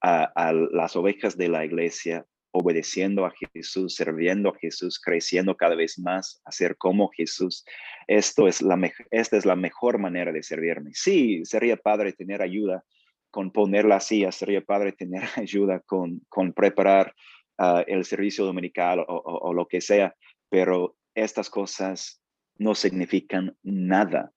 [0.00, 5.98] a, las ovejas de la iglesia obedeciendo a Jesús, sirviendo a Jesús, creciendo cada vez
[5.98, 7.64] más, a ser como Jesús.
[8.06, 8.78] Esto es la
[9.10, 10.90] esta es la mejor manera de servirme.
[10.94, 12.84] Sí, sería padre tener ayuda
[13.30, 17.14] con poner la silla, sería padre tener ayuda con, con preparar
[17.58, 20.14] ah, el servicio dominical o lo que sea,
[20.48, 22.22] pero estas cosas
[22.56, 24.32] no significan nada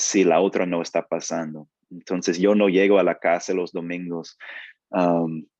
[0.00, 1.68] si la otra no está pasando.
[1.90, 4.38] Entonces yo no llego a la casa los domingos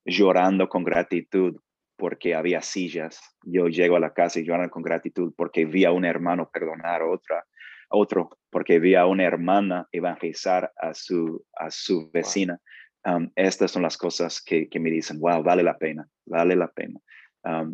[0.04, 1.56] llorando con gratitud
[1.96, 3.20] porque había sillas.
[3.42, 7.02] Yo llego a la casa y llorando con gratitud porque vi a un hermano perdonar
[7.02, 7.44] a otra,
[7.90, 12.58] otro, porque vi a una hermana evangelizar a su, a su vecina.
[13.36, 17.00] estas son las cosas que, que me dicen, wow, vale la pena, vale la pena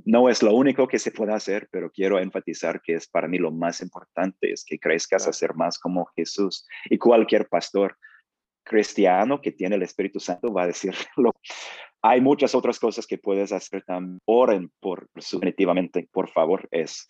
[0.05, 3.39] no es lo único que se puede hacer, pero quiero enfatizar que es para mí
[3.39, 6.67] lo más importante, es que crezcas a ser más como Jesús.
[6.89, 7.97] Y cualquier pastor
[8.65, 11.33] cristiano que tiene el Espíritu Santo va a decirlo.
[12.03, 14.21] Hay muchas otras cosas que puedes hacer también.
[14.27, 17.07] Oren por definitivamente, por favor, es,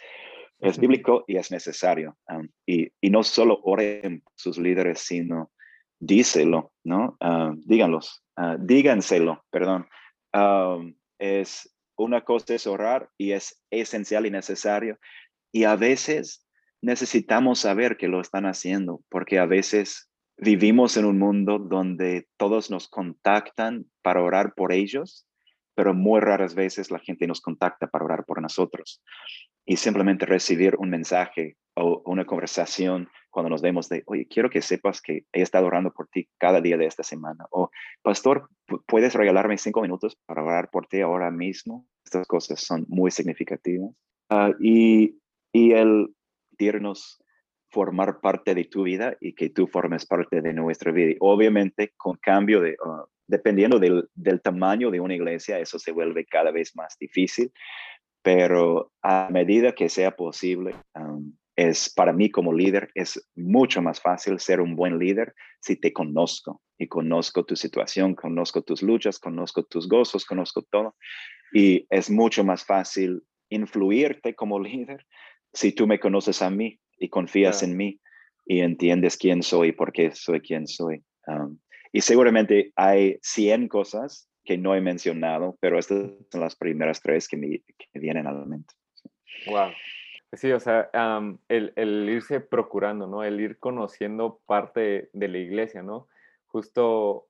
[0.60, 2.16] es bíblico y es necesario.
[2.64, 5.50] y, y, no solo oren sus líderes, sino
[5.98, 7.18] díselo, ¿no?
[7.64, 9.86] díganlos, uh, díganselo, perdón.
[11.18, 11.75] es
[12.06, 14.98] una cosa es orar y es esencial y necesario.
[15.52, 16.46] Y a veces
[16.80, 22.70] necesitamos saber que lo están haciendo, porque a veces vivimos en un mundo donde todos
[22.70, 25.26] nos contactan para orar por ellos,
[25.74, 29.02] pero muy raras veces la gente nos contacta para orar por nosotros.
[29.66, 34.62] Y simplemente recibir un mensaje o una conversación cuando nos vemos de, oye, quiero que
[34.62, 37.44] sepas que he estado orando por ti cada día de esta semana.
[37.50, 37.68] O,
[38.00, 38.48] pastor,
[38.86, 41.86] ¿puedes regalarme cinco minutos para orar por ti ahora mismo?
[42.02, 43.90] Estas cosas son muy significativas.
[44.30, 45.18] Ah, y,
[45.52, 46.14] y el
[46.52, 47.22] dirnos
[47.68, 51.14] formar parte de tu vida y que tú formes parte de nuestra vida.
[51.20, 56.24] obviamente, con cambio de, ah, dependiendo del, del, tamaño de una iglesia, eso se vuelve
[56.24, 57.52] cada vez más difícil,
[58.22, 60.74] pero a medida que sea posible,
[61.56, 65.92] es para mí como líder, es mucho más fácil ser un buen líder si te
[65.92, 70.94] conozco y conozco tu situación, conozco tus luchas, conozco tus gozos, conozco todo.
[71.52, 75.06] Y es mucho más fácil influirte como líder
[75.52, 78.00] si tú me conoces a mí y confías en mí
[78.44, 81.02] y entiendes quién soy y por qué soy quien soy.
[81.26, 81.58] Um,
[81.90, 87.26] y seguramente hay 100 cosas que no he mencionado, pero estas son las primeras tres
[87.26, 88.74] que me, que vienen a la mente.
[89.46, 89.70] Wow,
[90.32, 90.90] sí, o sea,
[91.48, 93.24] el, irse procurando, ¿no?
[93.24, 96.08] El ir conociendo parte de la iglesia, ¿no?
[96.46, 97.28] Justo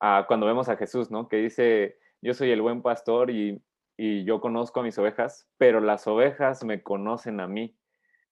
[0.00, 1.28] ah, cuando vemos a Jesús, ¿no?
[1.28, 3.62] Que dice, yo soy el buen pastor y,
[3.96, 7.76] yo conozco a mis ovejas, pero las ovejas me conocen a mí.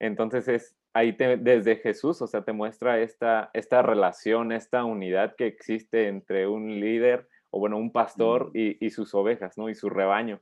[0.01, 5.46] Entonces es ahí desde Jesús, o sea, te muestra esta, esta relación, esta unidad que
[5.46, 9.68] existe entre un líder o bueno, un pastor y, y sus ovejas, ¿no?
[9.68, 10.40] Y su rebaño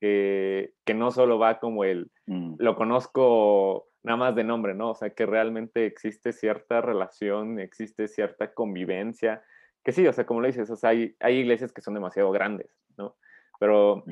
[0.00, 2.56] que, no solo va como el, mm.
[2.58, 4.90] lo conozco nada más de nombre, ¿no?
[4.90, 9.42] O sea, que realmente existe cierta relación, existe cierta convivencia,
[9.84, 12.30] que sí, o sea, como lo dices, o sea, hay, hay iglesias que son demasiado
[12.30, 13.16] grandes, ¿no?
[13.58, 14.04] Pero,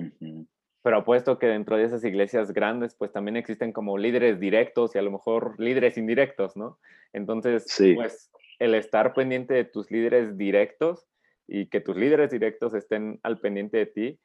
[0.83, 4.99] pero apuesto que dentro de esas iglesias grandes, pues también existen como líderes directos y
[4.99, 6.79] a lo mejor líderes indirectos, ¿no?
[7.13, 11.07] Entonces, pues el estar pendiente de tus líderes directos
[11.47, 14.21] y que tus líderes directos estén al pendiente de ti,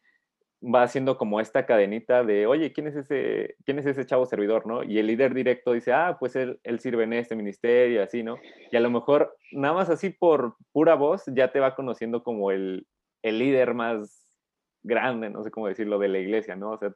[0.62, 4.68] va haciendo como esta cadenita de, oye, ¿quién es ese, quién es ese chavo servidor,
[4.68, 4.84] no?
[4.84, 8.38] Y el líder directo dice, ah, pues él, él sirve en este ministerio, así, ¿no?
[8.72, 12.52] Y a lo mejor, nada más así por pura voz, ya te va conociendo como
[12.52, 12.88] el,
[13.24, 14.28] el líder más
[14.84, 16.72] grande, no sé cómo decirlo, de la iglesia, ¿no?
[16.72, 16.94] O sea,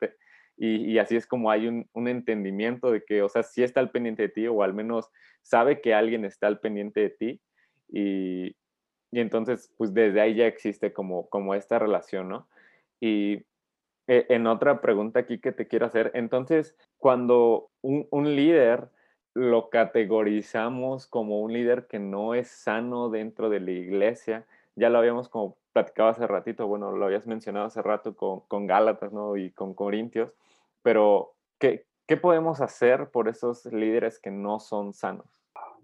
[0.58, 3.80] y, y, así es como hay un, un, entendimiento de que, o sea, sí está
[3.80, 5.10] al pendiente de ti, o al menos
[5.42, 7.42] sabe que alguien está al pendiente de ti,
[7.90, 8.56] y,
[9.12, 12.48] y entonces, pues desde ahí ya existe como, como esta relación, ¿no?
[13.00, 13.44] Y
[14.08, 18.90] eh, en otra pregunta aquí que te quiero hacer, entonces, cuando un, líder
[19.34, 24.98] lo categorizamos como un líder que no es sano dentro de la iglesia, ya lo
[25.00, 29.38] habíamos como platicado hace ratito, bueno, lo habías mencionado hace rato con, con Gálatas, ¿no?
[29.38, 30.34] Y con Corintios,
[30.82, 35.44] pero ¿qué, ¿qué podemos hacer por esos líderes que no son sanos?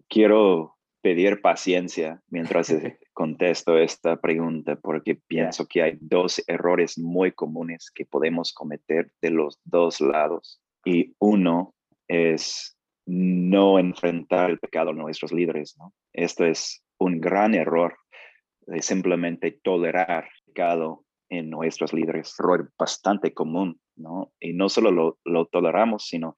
[0.10, 2.74] Quiero pedir paciencia mientras
[3.14, 9.32] contesto esta pregunta porque pienso que hay dos errores muy comunes que podemos cometer de
[9.32, 10.62] los dos lados.
[10.86, 11.74] Y uno
[12.08, 15.76] es no enfrentar el pecado a nuestros líderes.
[15.78, 15.94] ¿no?
[16.14, 17.98] Esto es un gran error
[18.62, 22.36] de simplemente tolerar el pecado en nuestros líderes.
[22.40, 24.32] Error bastante común, ¿no?
[24.40, 26.36] Y no solo lo, lo toleramos, sino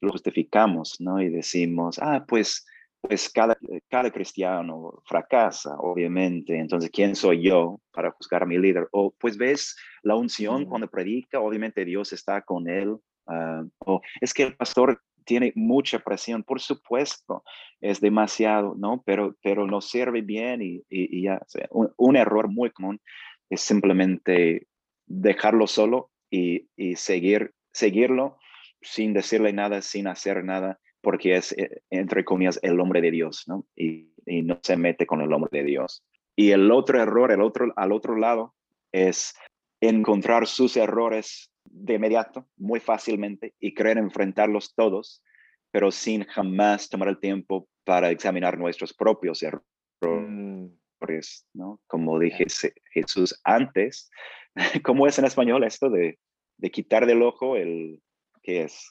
[0.00, 1.20] lo justificamos, ¿no?
[1.20, 2.66] Y decimos, ah, pues
[3.06, 3.56] pues cada,
[3.90, 6.58] cada cristiano fracasa, obviamente.
[6.58, 8.88] Entonces, ¿quién soy yo para juzgar a mi líder?
[8.92, 12.96] O pues ves la unción cuando predica, obviamente Dios está con él.
[13.26, 17.44] Ah, o es que el pastor tiene mucha presión, por supuesto,
[17.80, 19.02] es demasiado, ¿no?
[19.04, 21.40] Pero, pero no sirve bien y, y, ya.
[21.70, 23.00] un, un, error muy común
[23.50, 24.66] es simplemente
[25.06, 28.38] dejarlo solo y, y seguir, seguirlo
[28.80, 33.44] sin decirle nada, sin hacer nada porque es, eh, entre comillas, el hombre de Dios,
[33.46, 33.64] ¿no?
[33.76, 36.02] Y, no se mete con el hombre de Dios.
[36.34, 38.54] Y el otro error, el otro, al otro lado,
[38.90, 39.36] es
[39.82, 45.22] encontrar sus errores de inmediato, muy fácilmente, y querer enfrentarlos todos,
[45.70, 49.62] pero sin jamás tomar el tiempo para examinar nuestros propios errores,
[50.00, 50.68] mm.
[51.52, 51.80] ¿no?
[51.86, 52.46] Como dije
[52.92, 54.10] Jesús antes,
[54.82, 56.18] ¿cómo es en español esto de,
[56.56, 58.00] de quitar del ojo el,
[58.42, 58.90] ¿qué es?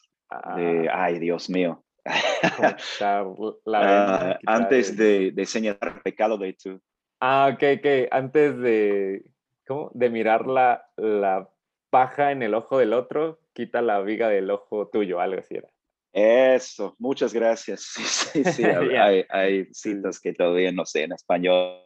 [0.55, 1.05] De, ah.
[1.05, 1.83] ay, Dios mío,
[3.01, 6.81] Ah, antes de, de, señalar pecado de hecho.
[7.19, 7.85] Ah, ok, ok.
[8.11, 9.23] Antes de,
[9.65, 9.89] ¿cómo?
[9.93, 11.49] De mirar la, la
[11.89, 15.69] paja en el ojo del otro, quita la viga del ojo tuyo, algo así era.
[16.11, 17.93] Eso, muchas gracias.
[18.33, 18.63] Sí, sí, sí.
[18.99, 21.79] hay, hay, citas que todavía no sé en español,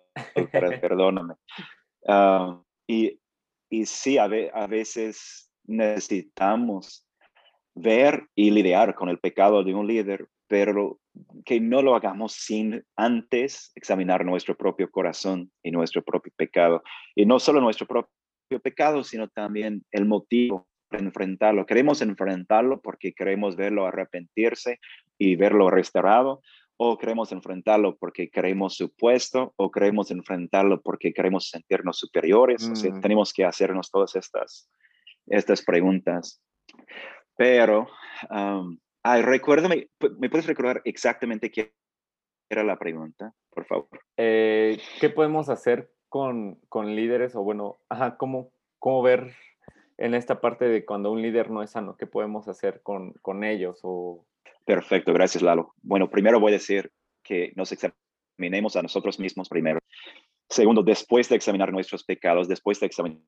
[0.82, 1.36] perdóname.
[2.08, 3.20] Ah, y,
[3.70, 7.07] y sí, a, a veces necesitamos
[7.78, 11.00] ver y lidiar con el pecado de un líder, pero
[11.46, 16.84] que no lo hagamos sin antes examinar nuestro propio corazón y nuestro propio pecado.
[17.16, 18.08] Y no solo nuestro propio
[18.62, 21.66] pecado, sino también el motivo para enfrentarlo.
[21.66, 24.80] Queremos enfrentarlo porque queremos verlo arrepentirse
[25.18, 26.42] y verlo restaurado,
[26.78, 32.70] o queremos enfrentarlo porque queremos su puesto, o queremos enfrentarlo porque queremos sentirnos superiores.
[32.70, 33.02] Mm.
[33.02, 34.70] tenemos que hacernos todas estas,
[35.28, 36.42] estas preguntas.
[37.38, 37.88] Pero,
[39.04, 41.72] ay, recuérdame, ¿me puedes recordar exactamente qué
[42.50, 44.02] era la pregunta, por favor?
[44.18, 49.36] Eh, ¿Qué podemos hacer con, con, líderes o bueno, ajá, cómo, cómo ver
[49.98, 53.44] en esta parte de cuando un líder no es sano, qué podemos hacer con, con
[53.44, 54.26] ellos o...
[54.66, 55.74] Perfecto, gracias Lalo.
[55.82, 56.92] Bueno, primero voy a decir
[57.24, 59.80] que nos examinemos a nosotros mismos primero.
[60.50, 63.22] Segundo, después de examinar nuestros pecados, después de examinar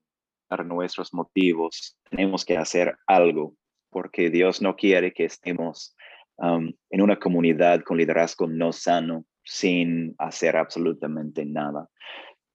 [0.65, 3.55] nuestros motivos, tenemos que hacer algo
[3.89, 5.95] porque Dios no quiere que estemos
[6.37, 11.89] um, en una comunidad con liderazgo no sano sin hacer absolutamente nada.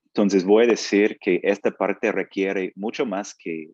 [0.06, 3.72] Entonces voy a decir que esta parte requiere mucho más que,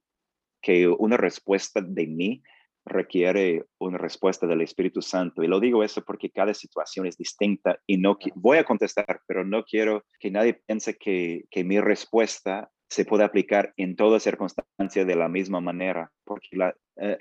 [0.63, 2.43] que una respuesta de mí,
[2.87, 5.43] requiere una respuesta del Espíritu Santo.
[5.43, 9.45] Y lo digo eso porque cada situación es distinta y no voy a contestar, pero
[9.45, 15.07] no quiero que nadie piense que, que mi respuesta se puede aplicar en todas circunstancias
[15.07, 17.19] de la misma manera, porque la, eh,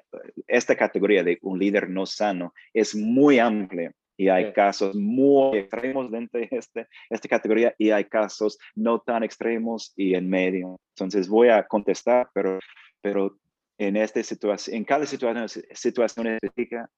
[0.47, 6.11] esta categoría de un líder no sano es muy amplia y hay casos muy extremos
[6.11, 10.77] dentro de este, esta categoría y hay casos no tan extremos y en medio.
[10.95, 12.59] Entonces voy a contestar, pero,
[12.99, 13.37] pero
[13.77, 16.89] en, esta situación, en cada situación, situación específica,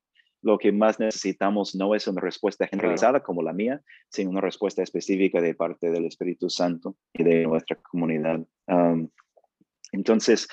[0.42, 4.82] lo que más necesitamos no es una respuesta generalizada como la mía, sino una respuesta
[4.82, 8.40] específica de parte del Espíritu Santo y de nuestra comunidad.
[9.92, 10.48] entonces,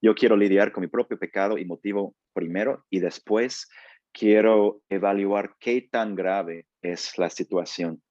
[0.00, 3.68] yo quiero lidiar con mi propio pecado y motivo primero y después
[4.12, 8.02] quiero evaluar qué tan grave es la situación.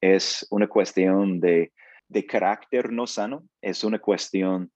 [0.00, 1.72] es una cuestión de,
[2.08, 4.70] de carácter no sano, es una cuestión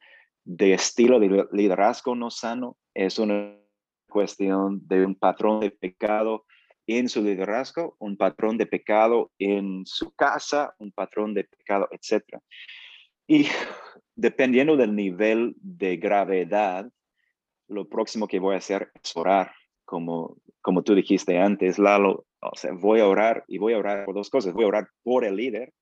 [0.45, 3.62] de estilo de liderazgo no sano, es una
[4.13, 6.45] cuestión de un patrón de pecado
[6.87, 12.39] en su liderazgo, un patrón de pecado en su casa, un patrón de pecado, etc.
[13.27, 13.47] Y
[14.15, 16.91] dependiendo del nivel de gravedad,
[17.69, 19.53] lo próximo que voy a hacer es orar,
[19.85, 24.05] como, como tú dijiste antes, Lalo, o sea, voy a orar y voy a orar
[24.05, 24.53] por dos cosas.
[24.53, 25.73] Voy a orar por el líder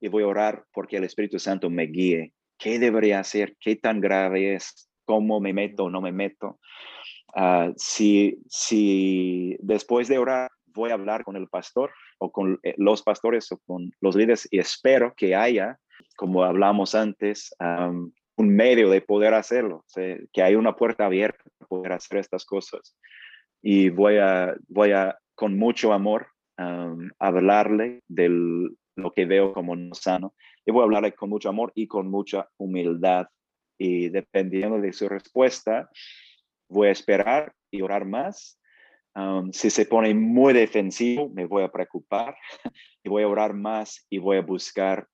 [0.00, 2.32] y voy a orar porque el Espíritu Santo me guíe.
[2.58, 3.56] ¿Qué debería hacer?
[3.58, 4.90] ¿Qué tan grave es?
[5.04, 6.60] ¿Cómo me meto o no me meto?
[7.34, 12.74] Ah, si, si después de orar voy a hablar con el pastor o con eh,
[12.76, 15.78] los pastores o con los líderes y espero que haya,
[16.16, 17.54] como hablamos antes,
[18.36, 19.84] un medio de poder hacerlo,
[20.32, 22.96] que haya una puerta abierta para poder hacer estas cosas.
[23.62, 26.28] Y voy a, voy a con mucho amor,
[27.18, 28.28] hablarle de
[28.96, 30.34] lo que veo como no sano.
[30.64, 33.26] Y voy a hablarle con mucho amor y con mucha humildad.
[33.78, 35.90] Y dependiendo de su respuesta,
[36.72, 38.58] voy a esperar y orar más.
[39.52, 42.34] si se pone muy defensivo, me voy a preocupar
[43.02, 45.06] y voy a orar más y voy a buscar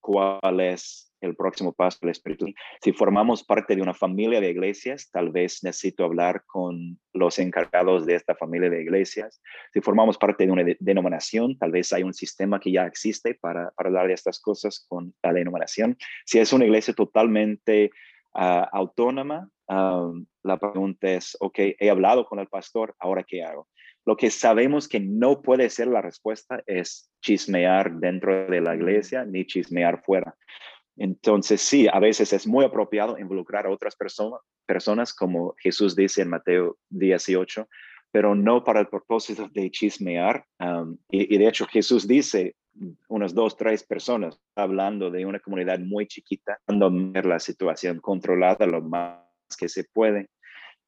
[0.00, 2.46] cuál es el próximo paso del Espíritu.
[2.82, 8.04] Si formamos parte de una familia de iglesias, tal vez necesito hablar con los encargados
[8.04, 9.40] de esta familia de iglesias.
[9.72, 13.70] Si formamos parte de una denominación, tal vez hay un sistema que ya existe para,
[13.70, 15.96] para hablar de estas cosas con la denominación.
[16.26, 17.92] Si es una iglesia totalmente
[18.34, 23.68] ah, autónoma, la pregunta es, ok, he hablado con el pastor, ahora qué hago?
[24.04, 29.24] Lo que sabemos que no puede ser la respuesta es chismear dentro de la iglesia
[29.24, 30.34] ni chismear fuera.
[30.96, 36.22] Entonces, sí, a veces es muy apropiado involucrar a otras personas, personas como Jesús dice
[36.22, 37.66] en Mateo 18,
[38.12, 40.44] pero no para el propósito de chismear.
[41.10, 42.54] y, de hecho, Jesús dice,
[43.08, 48.82] unas dos, tres personas, hablando de una comunidad muy chiquita, cuando la situación controlada lo
[48.82, 49.18] más
[49.58, 50.28] que se puede,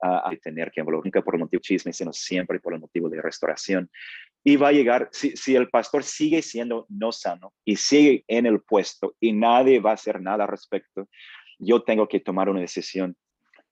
[0.01, 3.09] a tener que involucrar, nunca por el motivo de chisme, sino siempre por el motivo
[3.09, 3.91] de restauración.
[4.43, 8.45] Y va a llegar, si, si, el pastor sigue siendo no sano y sigue en
[8.45, 11.09] el puesto y nadie va a hacer nada al respecto,
[11.59, 13.17] yo tengo que tomar una decisión.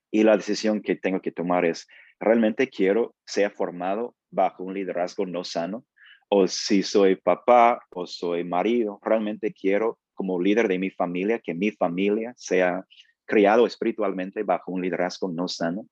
[0.09, 1.87] Y la decisión que tengo que tomar es,
[2.19, 5.85] ¿realmente quiero ser formado bajo un liderazgo no sano?
[6.29, 11.53] O si soy papá o soy marido, ¿realmente quiero como líder de mi familia que
[11.53, 12.85] mi familia sea
[13.25, 15.87] criado espiritualmente bajo un liderazgo no sano?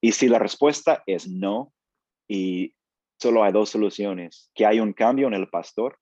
[0.00, 1.72] Y si la respuesta es no,
[2.28, 2.74] y
[3.18, 5.98] solo hay dos soluciones, que hay un cambio en el pastor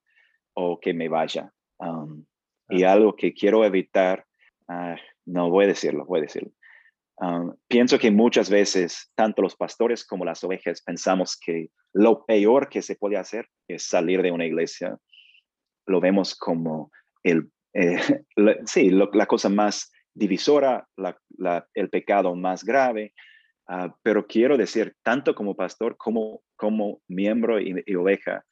[0.54, 1.52] o que me vaya.
[1.78, 2.24] Um,
[2.68, 4.24] y algo que quiero evitar,
[4.68, 4.96] ah,
[5.26, 6.50] no voy a decirlo, voy a decirlo.
[7.22, 12.68] Um, pienso que muchas veces, tanto los pastores como las ovejas, pensamos que lo peor
[12.68, 14.98] que se puede hacer es salir de una iglesia.
[15.86, 16.90] Lo vemos como
[17.22, 18.24] el, eh,
[18.66, 20.86] sí, la cosa más divisora,
[21.74, 23.14] el pecado más grave,
[23.68, 28.44] Ah, pero quiero decir, tanto como pastor como como miembro y, oveja,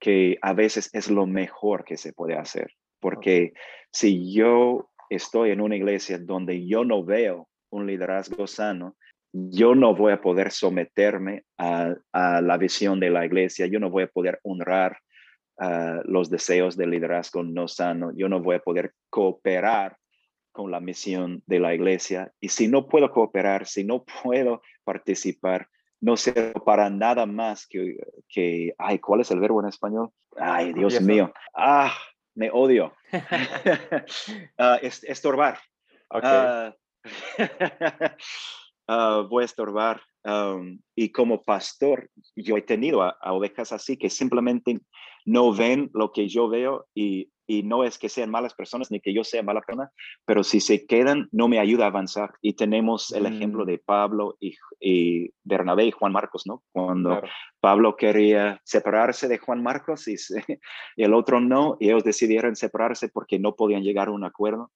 [0.00, 2.72] que a veces es lo mejor que se puede hacer.
[3.00, 3.52] Porque
[3.92, 8.96] si yo estoy en una iglesia donde yo no veo un liderazgo sano,
[9.32, 14.04] yo no voy a poder someterme a, la visión de la iglesia, yo no voy
[14.04, 14.98] a poder honrar
[15.58, 19.96] ah, los deseos del liderazgo no sano, yo no voy a poder cooperar
[20.52, 22.32] con la misión de la iglesia.
[22.40, 25.66] Y si no puedo cooperar, si no puedo participar,
[26.00, 27.96] no sé para nada más que,
[28.28, 30.10] que, ay, ¿cuál es el verbo en español?
[30.36, 31.32] Ay, Dios mío.
[31.54, 31.92] Ah,
[32.36, 32.94] me odio.
[34.58, 35.58] uh, estorbar.
[36.10, 36.72] Ah,
[38.88, 40.00] ah, voy a estorbar.
[40.24, 44.80] Um, y como pastor, yo he tenido a, ovejas así que simplemente
[45.26, 49.00] no ven lo que yo veo y, y no es que sean malas personas ni
[49.00, 49.90] que yo sea mala persona,
[50.24, 52.34] pero si se quedan no me ayuda a avanzar.
[52.40, 53.66] Y tenemos el ejemplo mm.
[53.66, 56.62] de Pablo y, y, Bernabé y Juan Marcos, ¿no?
[56.72, 57.22] Cuando
[57.60, 60.16] Pablo quería separarse de Juan Marcos y,
[60.96, 64.70] y el otro no, y ellos decidieron separarse porque no podían llegar a un acuerdo.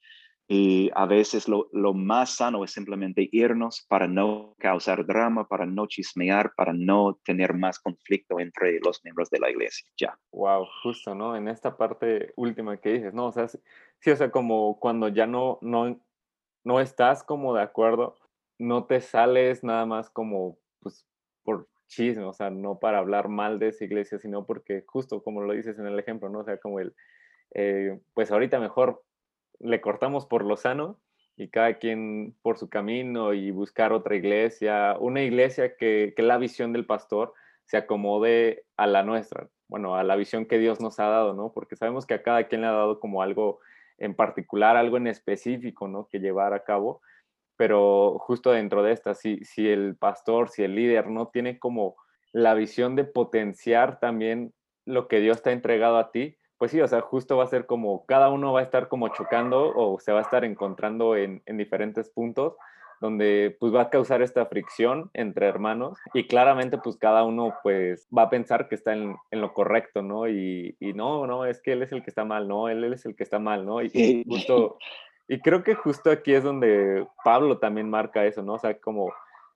[0.51, 5.67] Y a veces lo, lo, más sano es simplemente irnos para no causar drama, para
[5.67, 9.87] no chismear, para no tener más conflicto entre los miembros de la iglesia.
[9.99, 10.19] Ya.
[10.33, 11.37] Wow, justo, ¿no?
[11.37, 13.27] En esta parte última que dices, ¿no?
[13.27, 16.01] O sea, sí, o sea, como cuando ya no, no,
[16.65, 18.17] no estás como de acuerdo,
[18.59, 21.07] no te sales nada más como, pues,
[21.43, 25.43] por chisme, o sea, no para hablar mal de esa iglesia, sino porque justo como
[25.43, 26.39] lo dices en el ejemplo, ¿no?
[26.39, 26.95] O sea, como el,
[27.55, 29.03] eh, pues ahorita mejor
[29.61, 30.99] le cortamos por lo sano
[31.37, 36.39] y cada quien por su camino y buscar otra iglesia, una iglesia que, que, la
[36.39, 37.33] visión del pastor
[37.65, 41.53] se acomode a la nuestra, bueno, a la visión que Dios nos ha dado, ¿no?
[41.53, 43.61] Porque sabemos que a cada quien le ha dado como algo
[43.99, 46.09] en particular, algo en específico, ¿no?
[46.09, 47.03] Que llevar a cabo,
[47.57, 51.97] pero justo dentro de esta, si, si el pastor, si el líder no tiene como
[52.33, 54.55] la visión de potenciar también
[54.85, 57.49] lo que Dios te ha entregado a ti, pues sí, o sea, justo va a
[57.49, 61.17] ser como cada uno va a estar como chocando o se va a estar encontrando
[61.17, 62.57] en, en diferentes puntos
[63.01, 68.09] donde pues va a causar esta fricción entre hermanos y claramente pues cada uno pues
[68.17, 70.29] va a pensar que está en, en lo correcto, ¿no?
[70.29, 72.93] Y, y, no, no, es que él es el que está mal, no, él, él
[72.93, 73.83] es el que está mal, ¿no?
[73.83, 74.79] Y, y, justo,
[75.29, 78.55] y creo que justo aquí es donde Pablo también marca eso, ¿no?
[78.55, 79.13] O sea, como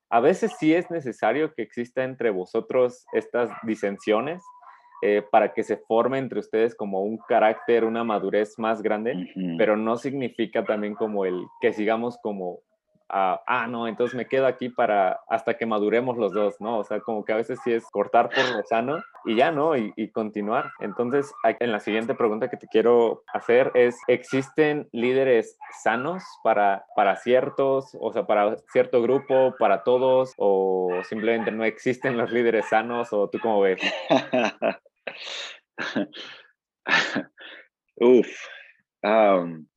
[0.08, 4.42] a veces sí es necesario que exista entre vosotros estas disensiones,
[5.04, 9.76] eh, para que se forme entre ustedes como un carácter, una madurez más grande, pero
[9.76, 12.60] no significa también como el que sigamos como,
[13.08, 16.78] ah, ah, no, entonces me quedo aquí para hasta que maduremos los dos, ¿no?
[16.78, 19.76] O sea, como que a veces sí es cortar por lo sano y ya, ¿no?
[19.76, 20.70] Y, y continuar.
[20.78, 27.16] Entonces, en la siguiente pregunta que te quiero hacer es, ¿existen líderes sanos para, para
[27.16, 33.12] ciertos, o sea, para cierto grupo, para todos, o simplemente no existen los líderes sanos,
[33.12, 33.80] o tú cómo ves?
[37.96, 38.28] Uf,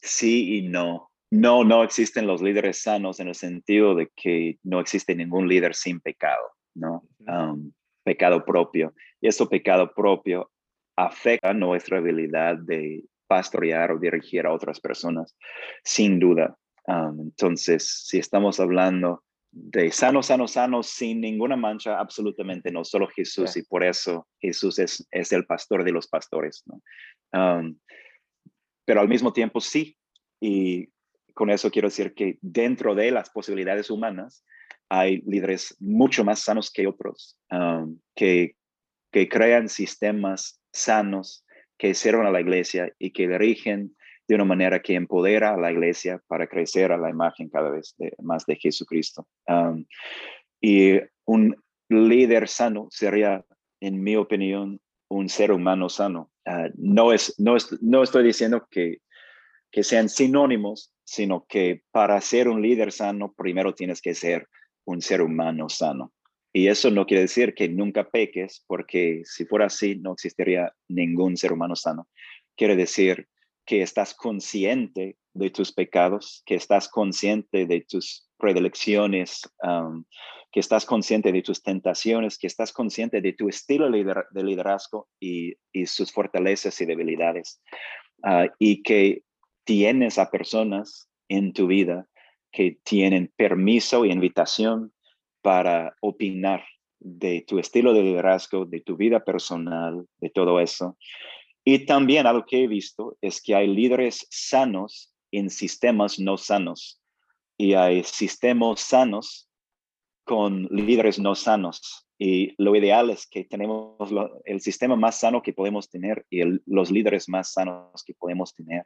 [0.01, 1.11] sí y no.
[1.31, 5.75] No, no existen los líderes sanos en el sentido de que no existe ningún líder
[5.75, 7.03] sin pecado, ¿no?
[8.03, 8.93] pecado propio.
[9.19, 10.51] Y ese pecado propio
[10.95, 15.35] afecta nuestra habilidad de pastorear o dirigir a otras personas,
[15.83, 16.57] sin duda.
[16.87, 19.24] entonces, si estamos hablando
[19.57, 24.79] de sano, sano, sano, sin ninguna mancha, absolutamente no, solo Jesús y por eso Jesús
[24.79, 26.63] es, es, el pastor de los pastores.
[26.65, 26.81] ¿no?
[27.31, 27.77] Um,
[28.83, 29.97] pero al mismo tiempo sí,
[30.41, 30.89] y
[31.33, 34.45] con eso quiero decir que dentro de las posibilidades humanas
[34.89, 38.57] hay líderes mucho más sanos que otros, um, que,
[39.09, 41.45] que crean sistemas sanos,
[41.77, 43.94] que sirven a la iglesia y que dirigen
[44.27, 47.95] de una manera que empodera a la iglesia para crecer a la imagen cada vez
[48.21, 49.27] más de Jesucristo.
[50.61, 51.55] y un
[51.89, 53.45] líder sano sería,
[53.79, 56.31] en mi opinión, un ser humano sano.
[56.45, 58.99] Ah, no, es, no, no estoy diciendo que,
[59.71, 64.47] que sean sinónimos, sino que para ser un líder sano, primero tienes que ser
[64.85, 66.11] un ser humano sano.
[66.53, 71.35] Y eso no quiere decir que nunca peques, porque si fuera así, no existiría ningún
[71.35, 72.07] ser humano sano.
[72.55, 73.27] Quiere decir
[73.65, 79.41] que estás consciente de tus pecados, que estás consciente de tus predilecciones,
[80.51, 85.55] que estás consciente de tus tentaciones, que estás consciente de tu estilo de liderazgo y,
[85.85, 87.61] sus fortalezas y debilidades,
[88.23, 89.23] uh, y que
[89.65, 92.07] tienes a personas en tu vida
[92.51, 94.93] que tienen permiso y invitación
[95.41, 96.63] para opinar
[96.99, 100.97] de tu estilo de liderazgo, de tu vida personal, de todo eso.
[101.67, 107.01] Y también algo que he visto es que hay líderes sanos en sistemas no sanos
[107.57, 109.49] y hay sistemas sanos
[110.23, 112.07] con líderes no sanos.
[112.19, 113.97] Y lo ideal es que tenemos
[114.45, 118.85] el sistema más sano que podemos tener y los líderes más sanos que podemos tener,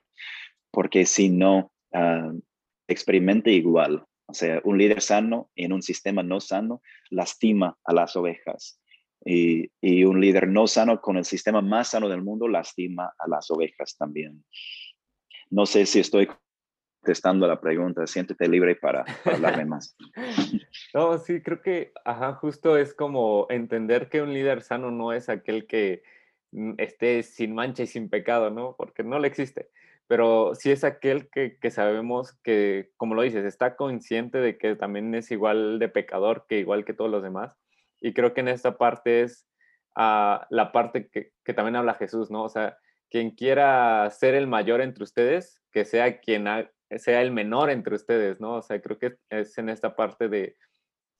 [0.72, 2.40] porque si no, uh,
[2.88, 4.06] experimente igual.
[4.26, 8.80] O sea, un líder sano en un sistema no sano lastima a las ovejas
[9.26, 13.50] y, un líder no sano con el sistema más sano del mundo lastima a las
[13.52, 14.44] ovejas también.
[15.50, 16.30] No sé si estoy
[17.02, 19.96] contestando la pregunta, siéntete libre para, hablarme más.
[20.94, 25.30] no, sí, creo que, ajá, justo es como entender que un líder sano no es
[25.30, 26.04] aquel que
[26.52, 28.76] mm, esté sin mancha y sin pecado, ¿no?
[28.78, 29.70] Porque no le existe.
[30.08, 34.76] Pero sí es aquel que, que sabemos que, como lo dices, está consciente de que
[34.76, 37.56] también es igual de pecador que igual que todos los demás
[38.02, 39.48] y creo que en esta parte es
[39.96, 42.44] ah, la parte que, que también habla Jesús, ¿no?
[42.44, 42.78] O sea,
[43.10, 46.46] quien quiera ser el mayor entre ustedes, que sea quien
[46.98, 48.56] sea el menor entre ustedes, ¿no?
[48.56, 50.58] O sea, creo que es en esta parte de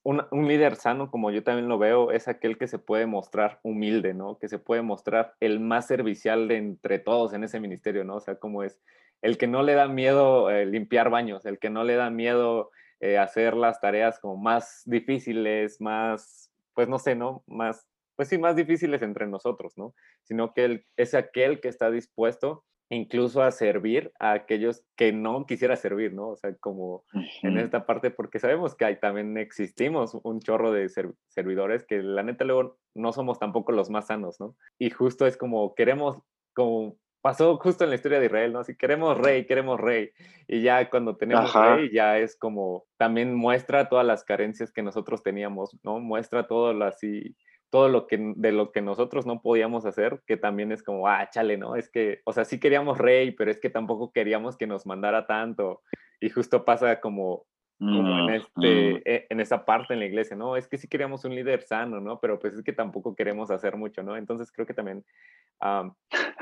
[0.04, 3.60] un, un, líder sano, como yo también lo veo, es aquel que se puede mostrar
[3.64, 4.38] humilde, ¿no?
[4.40, 8.16] Que se puede mostrar el más servicial de entre todos en ese ministerio, ¿no?
[8.16, 8.80] O sea, como es
[9.22, 12.72] el que no le da miedo eh, limpiar baños, el que no le da miedo
[13.02, 16.49] eh, hacer las tareas como más difíciles, más,
[16.80, 17.44] pues no sé, ¿no?
[17.46, 19.94] Más, pues sí, más difíciles entre nosotros, ¿no?
[20.24, 25.46] Sino que él es aquel que está dispuesto incluso a servir a aquellos que no
[25.46, 26.30] quisiera servir, ¿no?
[26.30, 27.04] O sea, como
[27.44, 30.88] en esta parte, porque sabemos que hay, también existimos un chorro de
[31.28, 34.56] servidores que la neta luego no somos tampoco los más sanos, ¿no?
[34.80, 36.18] Y justo es como queremos,
[36.56, 38.64] como pasó justo en la historia de Israel, ¿no?
[38.64, 40.12] Si queremos rey, queremos rey.
[40.48, 45.24] Y ya cuando tenemos rey, ya es como, también muestra todas las carencias que nosotros
[45.24, 46.00] teníamos, ¿no?
[46.00, 47.36] Muestra todo lo así
[47.70, 51.30] todo lo que de lo que nosotros no podíamos hacer, que también es como, ah,
[51.30, 51.76] chale, ¿no?
[51.76, 55.28] Es que, o sea, sí queríamos rey, pero es que tampoco queríamos que nos mandara
[55.28, 55.82] tanto.
[56.20, 57.46] Y justo pasa como,
[57.80, 59.02] como en, mm, este, mm.
[59.06, 60.58] e, en esa parte en la iglesia, ¿no?
[60.58, 62.20] Es que sí queríamos un líder sano, ¿no?
[62.20, 64.18] Pero pues es que tampoco queremos hacer mucho, ¿no?
[64.18, 65.06] Entonces creo que también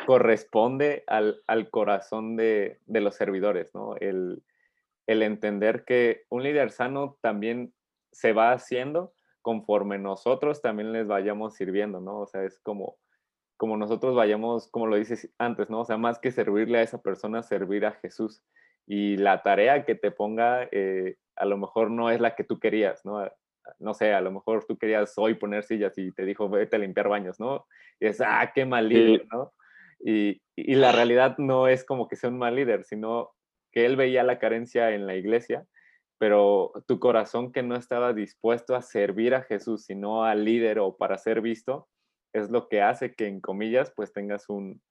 [0.06, 3.96] corresponde al, al corazón de, de, los servidores, ¿no?
[3.98, 4.44] El,
[5.06, 7.74] el entender que un líder sano también
[8.12, 9.14] se va haciendo
[9.48, 12.20] conforme nosotros también les vayamos sirviendo, ¿no?
[12.20, 12.98] O sea, es como,
[13.56, 15.82] como nosotros vayamos, como lo dices antes, ¿no?
[15.82, 18.44] O sea, más que servirle a esa persona, servir a Jesús.
[18.86, 22.60] Y la tarea que te ponga, eh, a lo mejor no es la que tú
[22.60, 23.30] querías, ¿no?
[23.80, 26.80] No sé, a lo mejor tú querías hoy poner sillas y te dijo, vete a
[26.80, 27.66] limpiar baños, ¿no?
[28.00, 29.54] Y es, ah, qué mal líder, ¿no?
[30.00, 33.32] Y, y la realidad no es como que sea un mal líder, sino
[33.72, 35.66] que él veía la carencia en la iglesia
[36.18, 40.98] pero tu corazón que no estaba dispuesto a servir a Jesús, sino al líder o
[40.98, 41.88] para ser visto,
[42.34, 44.82] es lo que hace que, en comillas, pues tengas un,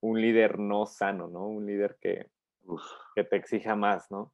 [0.00, 1.46] un líder no sano, ¿no?
[1.46, 2.30] Un líder que,
[3.14, 4.32] que te exija más, ¿no?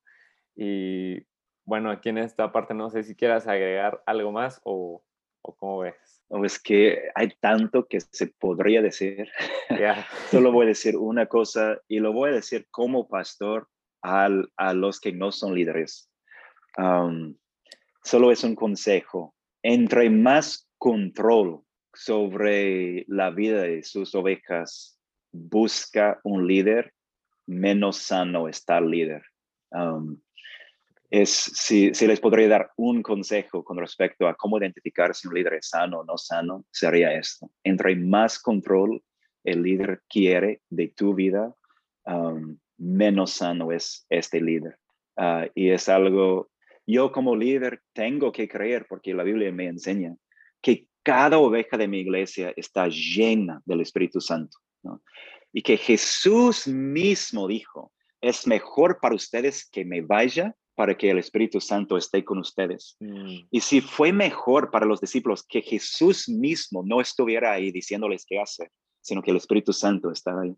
[0.55, 1.27] Y
[1.65, 5.03] bueno, aquí en esta parte no sé si quieras agregar algo más o,
[5.43, 6.23] o cómo ves.
[6.29, 9.29] No, es que hay tanto que se podría decir.
[10.31, 13.69] Solo voy a decir una cosa y lo voy a decir como pastor
[14.01, 16.11] al, a los que no son líderes
[18.03, 19.35] solo es un consejo.
[19.63, 21.63] Entre más control
[21.95, 24.99] sobre la vida de sus ovejas
[25.33, 26.93] busca un líder,
[27.47, 29.23] menos sano está el líder.
[31.13, 35.35] Es, si, si, les podría dar un consejo con respecto a cómo identificar si un
[35.35, 37.51] líder es sano o no sano, sería esto.
[37.63, 39.03] Entre más control
[39.45, 41.55] el líder quiere de tu vida,
[42.79, 44.79] menos sano es este líder.
[45.19, 46.49] Ah, y es algo
[46.87, 50.17] yo como líder tengo que creer, porque la Biblia me enseña,
[50.63, 54.57] que cada oveja de mi iglesia está llena del Espíritu Santo.
[55.53, 57.93] Y que Jesús mismo dijo,
[58.23, 62.97] es mejor para ustedes que me vaya para que el Espíritu Santo esté con ustedes.
[63.01, 63.47] Mm.
[63.51, 68.41] Y si fue mejor para los discípulos que Jesús mismo no estuviera ahí diciéndoles qué
[68.41, 68.71] hacer,
[69.01, 70.57] sino que el Espíritu Santo estaba ahí.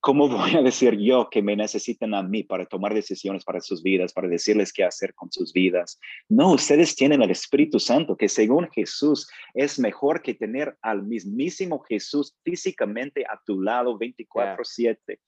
[0.00, 3.82] ¿cómo voy a decir yo que me necesitan a mí para tomar decisiones para sus
[3.82, 5.98] vidas, para decirles qué hacer con sus vidas?
[6.28, 11.80] No, ustedes tienen el Espíritu Santo, que según Jesús es mejor que tener al mismísimo
[11.80, 15.20] Jesús físicamente a tu lado 24/7.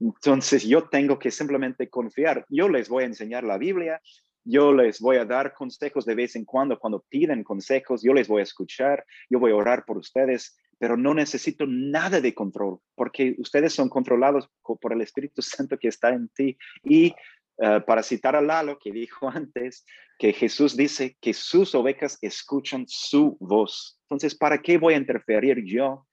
[0.00, 2.44] Entonces yo tengo que simplemente confiar.
[2.48, 4.00] Yo les voy a enseñar la Biblia,
[4.44, 8.28] yo les voy a dar consejos de vez en cuando, cuando piden consejos, yo les
[8.28, 12.78] voy a escuchar, yo voy a orar por ustedes, pero no necesito nada de control,
[12.94, 16.58] porque ustedes son controlados por el Espíritu Santo que está en ti.
[16.82, 17.14] Y
[17.58, 19.86] eh, para citar a Lalo, que dijo antes,
[20.18, 23.98] que Jesús dice que sus ovejas escuchan su voz.
[24.02, 26.06] Entonces, ¿para qué voy a interferir yo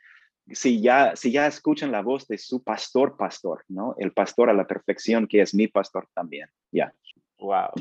[0.54, 3.96] si ya, si ya escuchan la voz de su pastor, pastor, ¿no?
[3.98, 6.50] El pastor a la perfección, que es mi pastor también.
[6.72, 6.94] Ya.
[7.40, 7.72] Wow.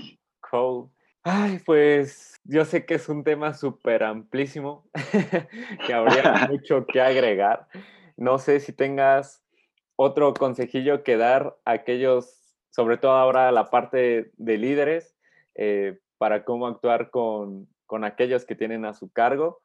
[0.51, 0.91] Cool.
[1.23, 4.89] Ay, pues yo sé que es un tema súper amplísimo,
[5.87, 7.69] que habría mucho que agregar.
[8.17, 9.43] No sé si tengas
[9.97, 15.15] otro consejillo que dar a aquellos, sobre todo ahora la parte de líderes,
[15.55, 19.61] eh, para cómo actuar con, con, aquellos que tienen a su cargo,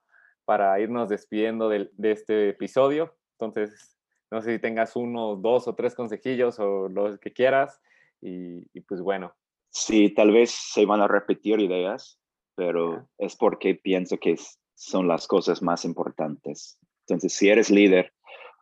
[0.45, 3.15] para irnos despidiendo de, de este episodio.
[3.39, 3.97] Entonces,
[4.31, 7.81] no sé si tengas uno, dos o tres consejillos o los que quieras.
[8.21, 9.35] Y, y pues bueno,
[9.77, 12.17] Sí, tal vez se van a repetir ideas,
[12.55, 14.37] pero es porque pienso que
[14.73, 16.79] son las cosas más importantes.
[17.01, 18.13] Entonces, si eres líder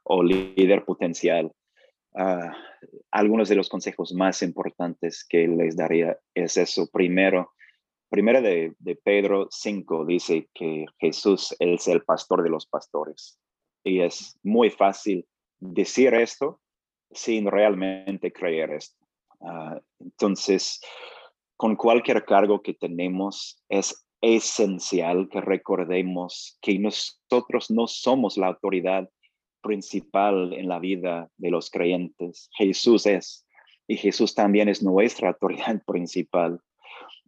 [0.04, 1.52] o líder potencial,
[2.16, 2.52] ah,
[3.12, 6.90] algunos de los consejos más importantes que les daría es eso.
[6.92, 7.52] Primero,
[8.14, 13.40] primero de, de Pedro 5 dice que Jesús es el pastor de los pastores.
[13.84, 15.26] Y es muy fácil
[15.60, 16.62] decir esto
[17.10, 19.04] sin realmente creer esto.
[19.42, 20.80] Ah, entonces,
[21.58, 29.10] con cualquier cargo que tenemos, es esencial que recordemos que nosotros no somos la autoridad
[29.64, 32.48] principal en la vida de los creyentes.
[32.60, 33.48] Jesús es,
[33.88, 36.62] y Jesús también es nuestra autoridad principal.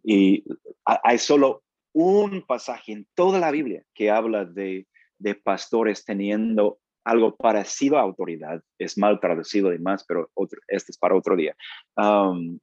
[0.08, 0.44] Y
[0.84, 4.86] hay solo un pasaje en toda la Biblia que habla de,
[5.18, 8.62] de pastores teniendo algo parecido a autoridad.
[8.78, 11.56] Es mal traducido además, pero otro, este es para otro día.
[11.96, 12.60] Um,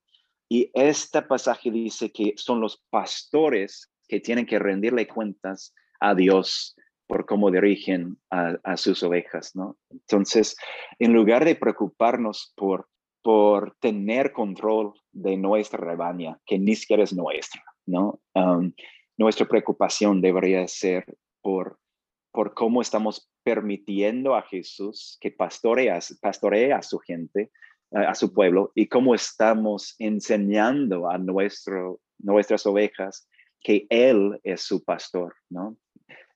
[0.49, 6.77] y este pasaje dice que son los pastores que tienen que rendirle cuentas a Dios
[7.07, 9.77] por cómo dirigen a, a, sus ovejas, ¿no?
[9.89, 10.55] Entonces,
[10.97, 12.87] en lugar de preocuparnos por,
[13.23, 18.19] por tener control de nuestra rebaña, que ni siquiera es nuestra, ¿no?
[19.17, 21.05] Nuestra preocupación debería ser
[21.41, 21.79] por,
[22.31, 27.49] por cómo estamos permitiendo a Jesús que pastorea, pastoree a su gente,
[27.91, 33.27] a su pueblo, y cómo estamos enseñando a nuestro, nuestras ovejas
[33.61, 35.77] que Él es su pastor, ¿no?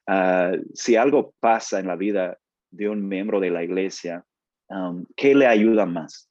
[0.07, 2.38] Ah, si algo pasa en la vida
[2.71, 4.23] de un miembro de la iglesia,
[5.15, 6.29] ¿qué le ayuda más?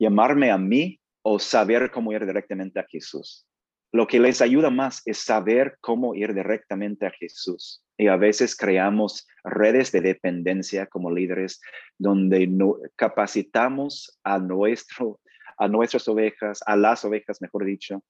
[0.00, 3.46] ¿Llamarme a mí o saber cómo ir directamente a Jesús?
[3.92, 7.84] Lo que les ayuda más es saber cómo ir directamente a Jesús.
[7.98, 11.60] Y a veces creamos redes de dependencia como líderes
[11.98, 15.20] donde no, capacitamos a, nuestro,
[15.58, 18.02] a nuestras ovejas, a las ovejas, mejor dicho,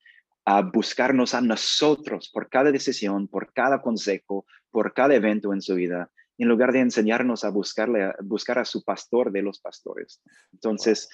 [0.44, 5.74] a buscarnos a nosotros por cada decisión, por cada consejo, por cada evento en su
[5.74, 10.22] vida, en lugar de enseñarnos a buscarle, a buscar a su pastor de los pastores.
[10.52, 11.08] Entonces,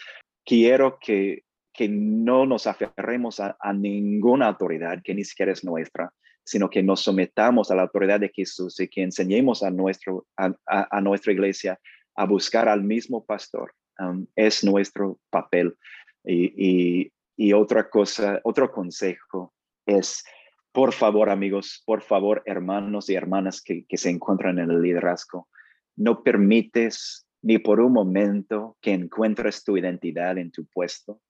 [0.46, 6.10] quiero que que no nos aferremos a, ninguna autoridad que ni siquiera es nuestra,
[6.42, 11.00] sino que nos sometamos a la autoridad de Jesús y que enseñemos a, nuestro, a,
[11.02, 11.78] nuestra iglesia
[12.14, 13.74] a buscar al mismo pastor.
[13.98, 15.76] Um, es nuestro papel.
[16.24, 19.52] Y, y, otra cosa, otro consejo
[19.84, 20.24] es,
[20.72, 25.48] por favor, amigos, por favor, hermanos y hermanas que, que se encuentran en el liderazgo,
[25.94, 31.20] no permites ni por un momento que encuentres tu identidad en tu puesto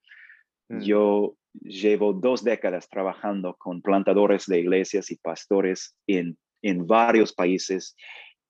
[0.68, 0.80] Mm.
[0.80, 7.96] Yo llevo dos décadas trabajando con plantadores de iglesias y pastores en, en varios países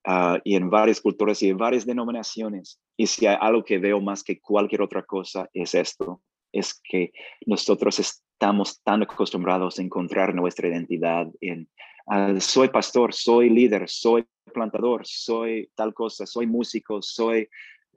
[0.07, 2.81] ah, y en varias culturas y en varias denominaciones.
[2.97, 7.13] Y si hay algo que veo más que cualquier otra cosa es esto, es que
[7.45, 11.69] nosotros estamos tan acostumbrados a encontrar nuestra identidad en,
[12.09, 17.49] ah, soy pastor, soy líder, soy plantador, soy tal cosa, soy músico, soy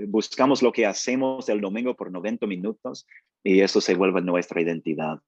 [0.08, 3.06] buscamos lo que hacemos el domingo por 90 minutos
[3.44, 5.20] y eso se vuelve nuestra identidad.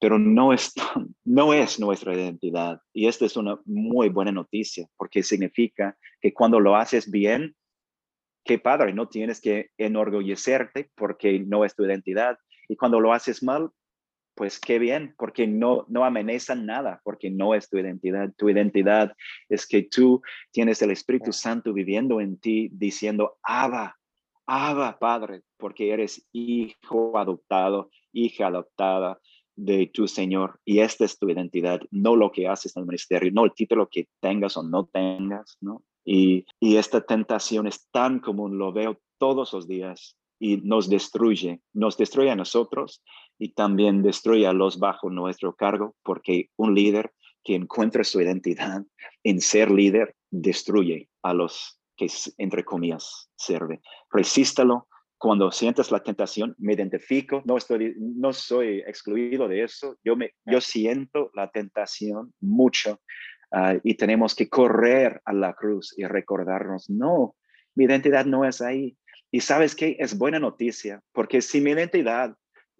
[0.00, 0.72] Pero no es,
[1.24, 2.80] no es nuestra identidad.
[2.92, 7.54] Y esta es una muy buena noticia porque significa que cuando lo haces bien,
[8.44, 12.38] qué padre, no tienes que enorgullecerte porque no es tu identidad.
[12.68, 13.70] Y cuando lo haces mal,
[14.40, 18.32] pues qué bien, porque no, no amenazan nada, porque no es tu identidad.
[18.38, 19.14] Tu identidad
[19.50, 23.98] es que tú tienes el Espíritu Santo viviendo en ti, diciendo, Abba,
[24.46, 29.20] Abba, Padre, porque eres hijo adoptado, hija adoptada
[29.56, 30.58] de tu Señor.
[30.64, 33.90] Y esta es tu identidad, no lo que haces en el ministerio, no el título
[33.90, 35.82] que tengas o no tengas, ¿no?
[36.02, 41.60] Y, y esta tentación es tan común, lo veo todos los días y nos destruye,
[41.74, 43.02] nos destruye a nosotros
[43.40, 47.10] y también destruye a los bajo nuestro cargo, porque un líder
[47.42, 48.82] que encuentra su identidad
[49.24, 53.80] en ser líder destruye a los que, entre comillas, sirve.
[54.12, 54.86] Resístalo.
[55.16, 60.32] Cuando sientes la tentación, me identifico, no, estoy, no soy excluido de eso, yo, me,
[60.46, 63.00] yo siento la tentación mucho
[63.52, 67.36] ah, y tenemos que correr a la cruz y recordarnos, no,
[67.74, 68.96] mi identidad no es ahí,
[69.30, 69.96] y sabes qué?
[69.98, 72.34] Es buena noticia, porque si mi identidad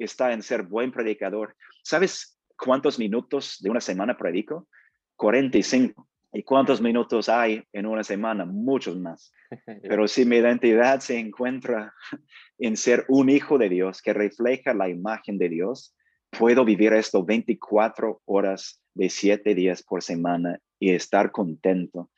[0.04, 4.68] está en ser buen predicador, ¿sabes cuántos minutos de una semana predico?
[5.16, 6.08] 45.
[6.32, 8.44] ¿Y cuántos minutos hay en una semana?
[8.44, 9.32] Muchos más.
[9.82, 11.92] Pero si mi identidad se encuentra
[12.58, 15.96] en ser un hijo de Dios que refleja la imagen de Dios,
[16.30, 22.10] puedo vivir esto 24 horas de 7 días por semana y estar contento.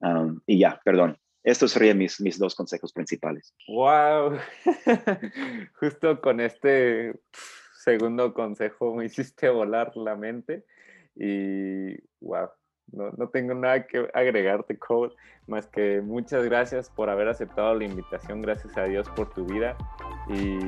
[0.00, 3.54] Um, y ya, perdón, estos serían mis, mis dos consejos principales.
[3.68, 4.38] ¡Wow!
[5.80, 7.14] Justo con este
[7.82, 10.64] segundo consejo me hiciste volar la mente
[11.16, 12.50] y wow,
[12.92, 15.14] no, no, tengo nada que agregarte, Cole,
[15.46, 19.76] más que muchas gracias por haber aceptado la invitación, gracias a Dios por tu vida
[20.28, 20.58] y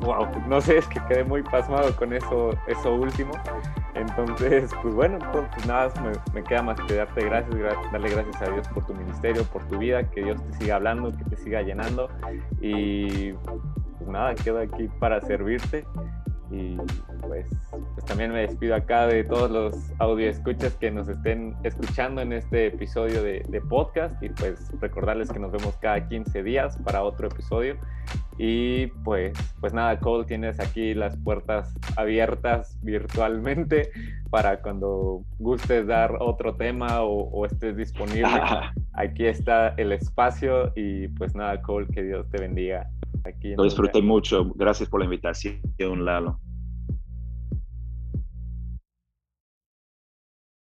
[0.00, 3.32] wow, no sé, es que quedé muy pasmado con eso, eso último.
[3.94, 5.92] Entonces, pues bueno, pues, pues nada,
[6.32, 7.54] me, queda más que darte gracias,
[7.92, 11.10] darle gracias a Dios por tu ministerio, por tu vida, que Dios te siga hablando,
[11.16, 12.08] que te siga llenando
[12.60, 15.84] y pues nada, quedo aquí para servirte
[16.52, 16.76] y
[17.20, 22.20] pues, pues, también me despido acá de todos los audio escuchas que nos estén escuchando
[22.20, 26.76] en este episodio de, de, podcast y pues recordarles que nos vemos cada 15 días
[26.84, 27.76] para otro episodio.
[28.36, 33.90] Y pues pues nada Cole tienes aquí las puertas abiertas virtualmente
[34.28, 38.28] para cuando gustes dar otro tema o, o estés disponible.
[38.94, 42.90] Aquí está el espacio y pues nada Cole que Dios te bendiga
[43.56, 44.50] Lo disfruté mucho.
[44.54, 45.60] Gracias por la invitación,
[46.04, 46.40] Lalo.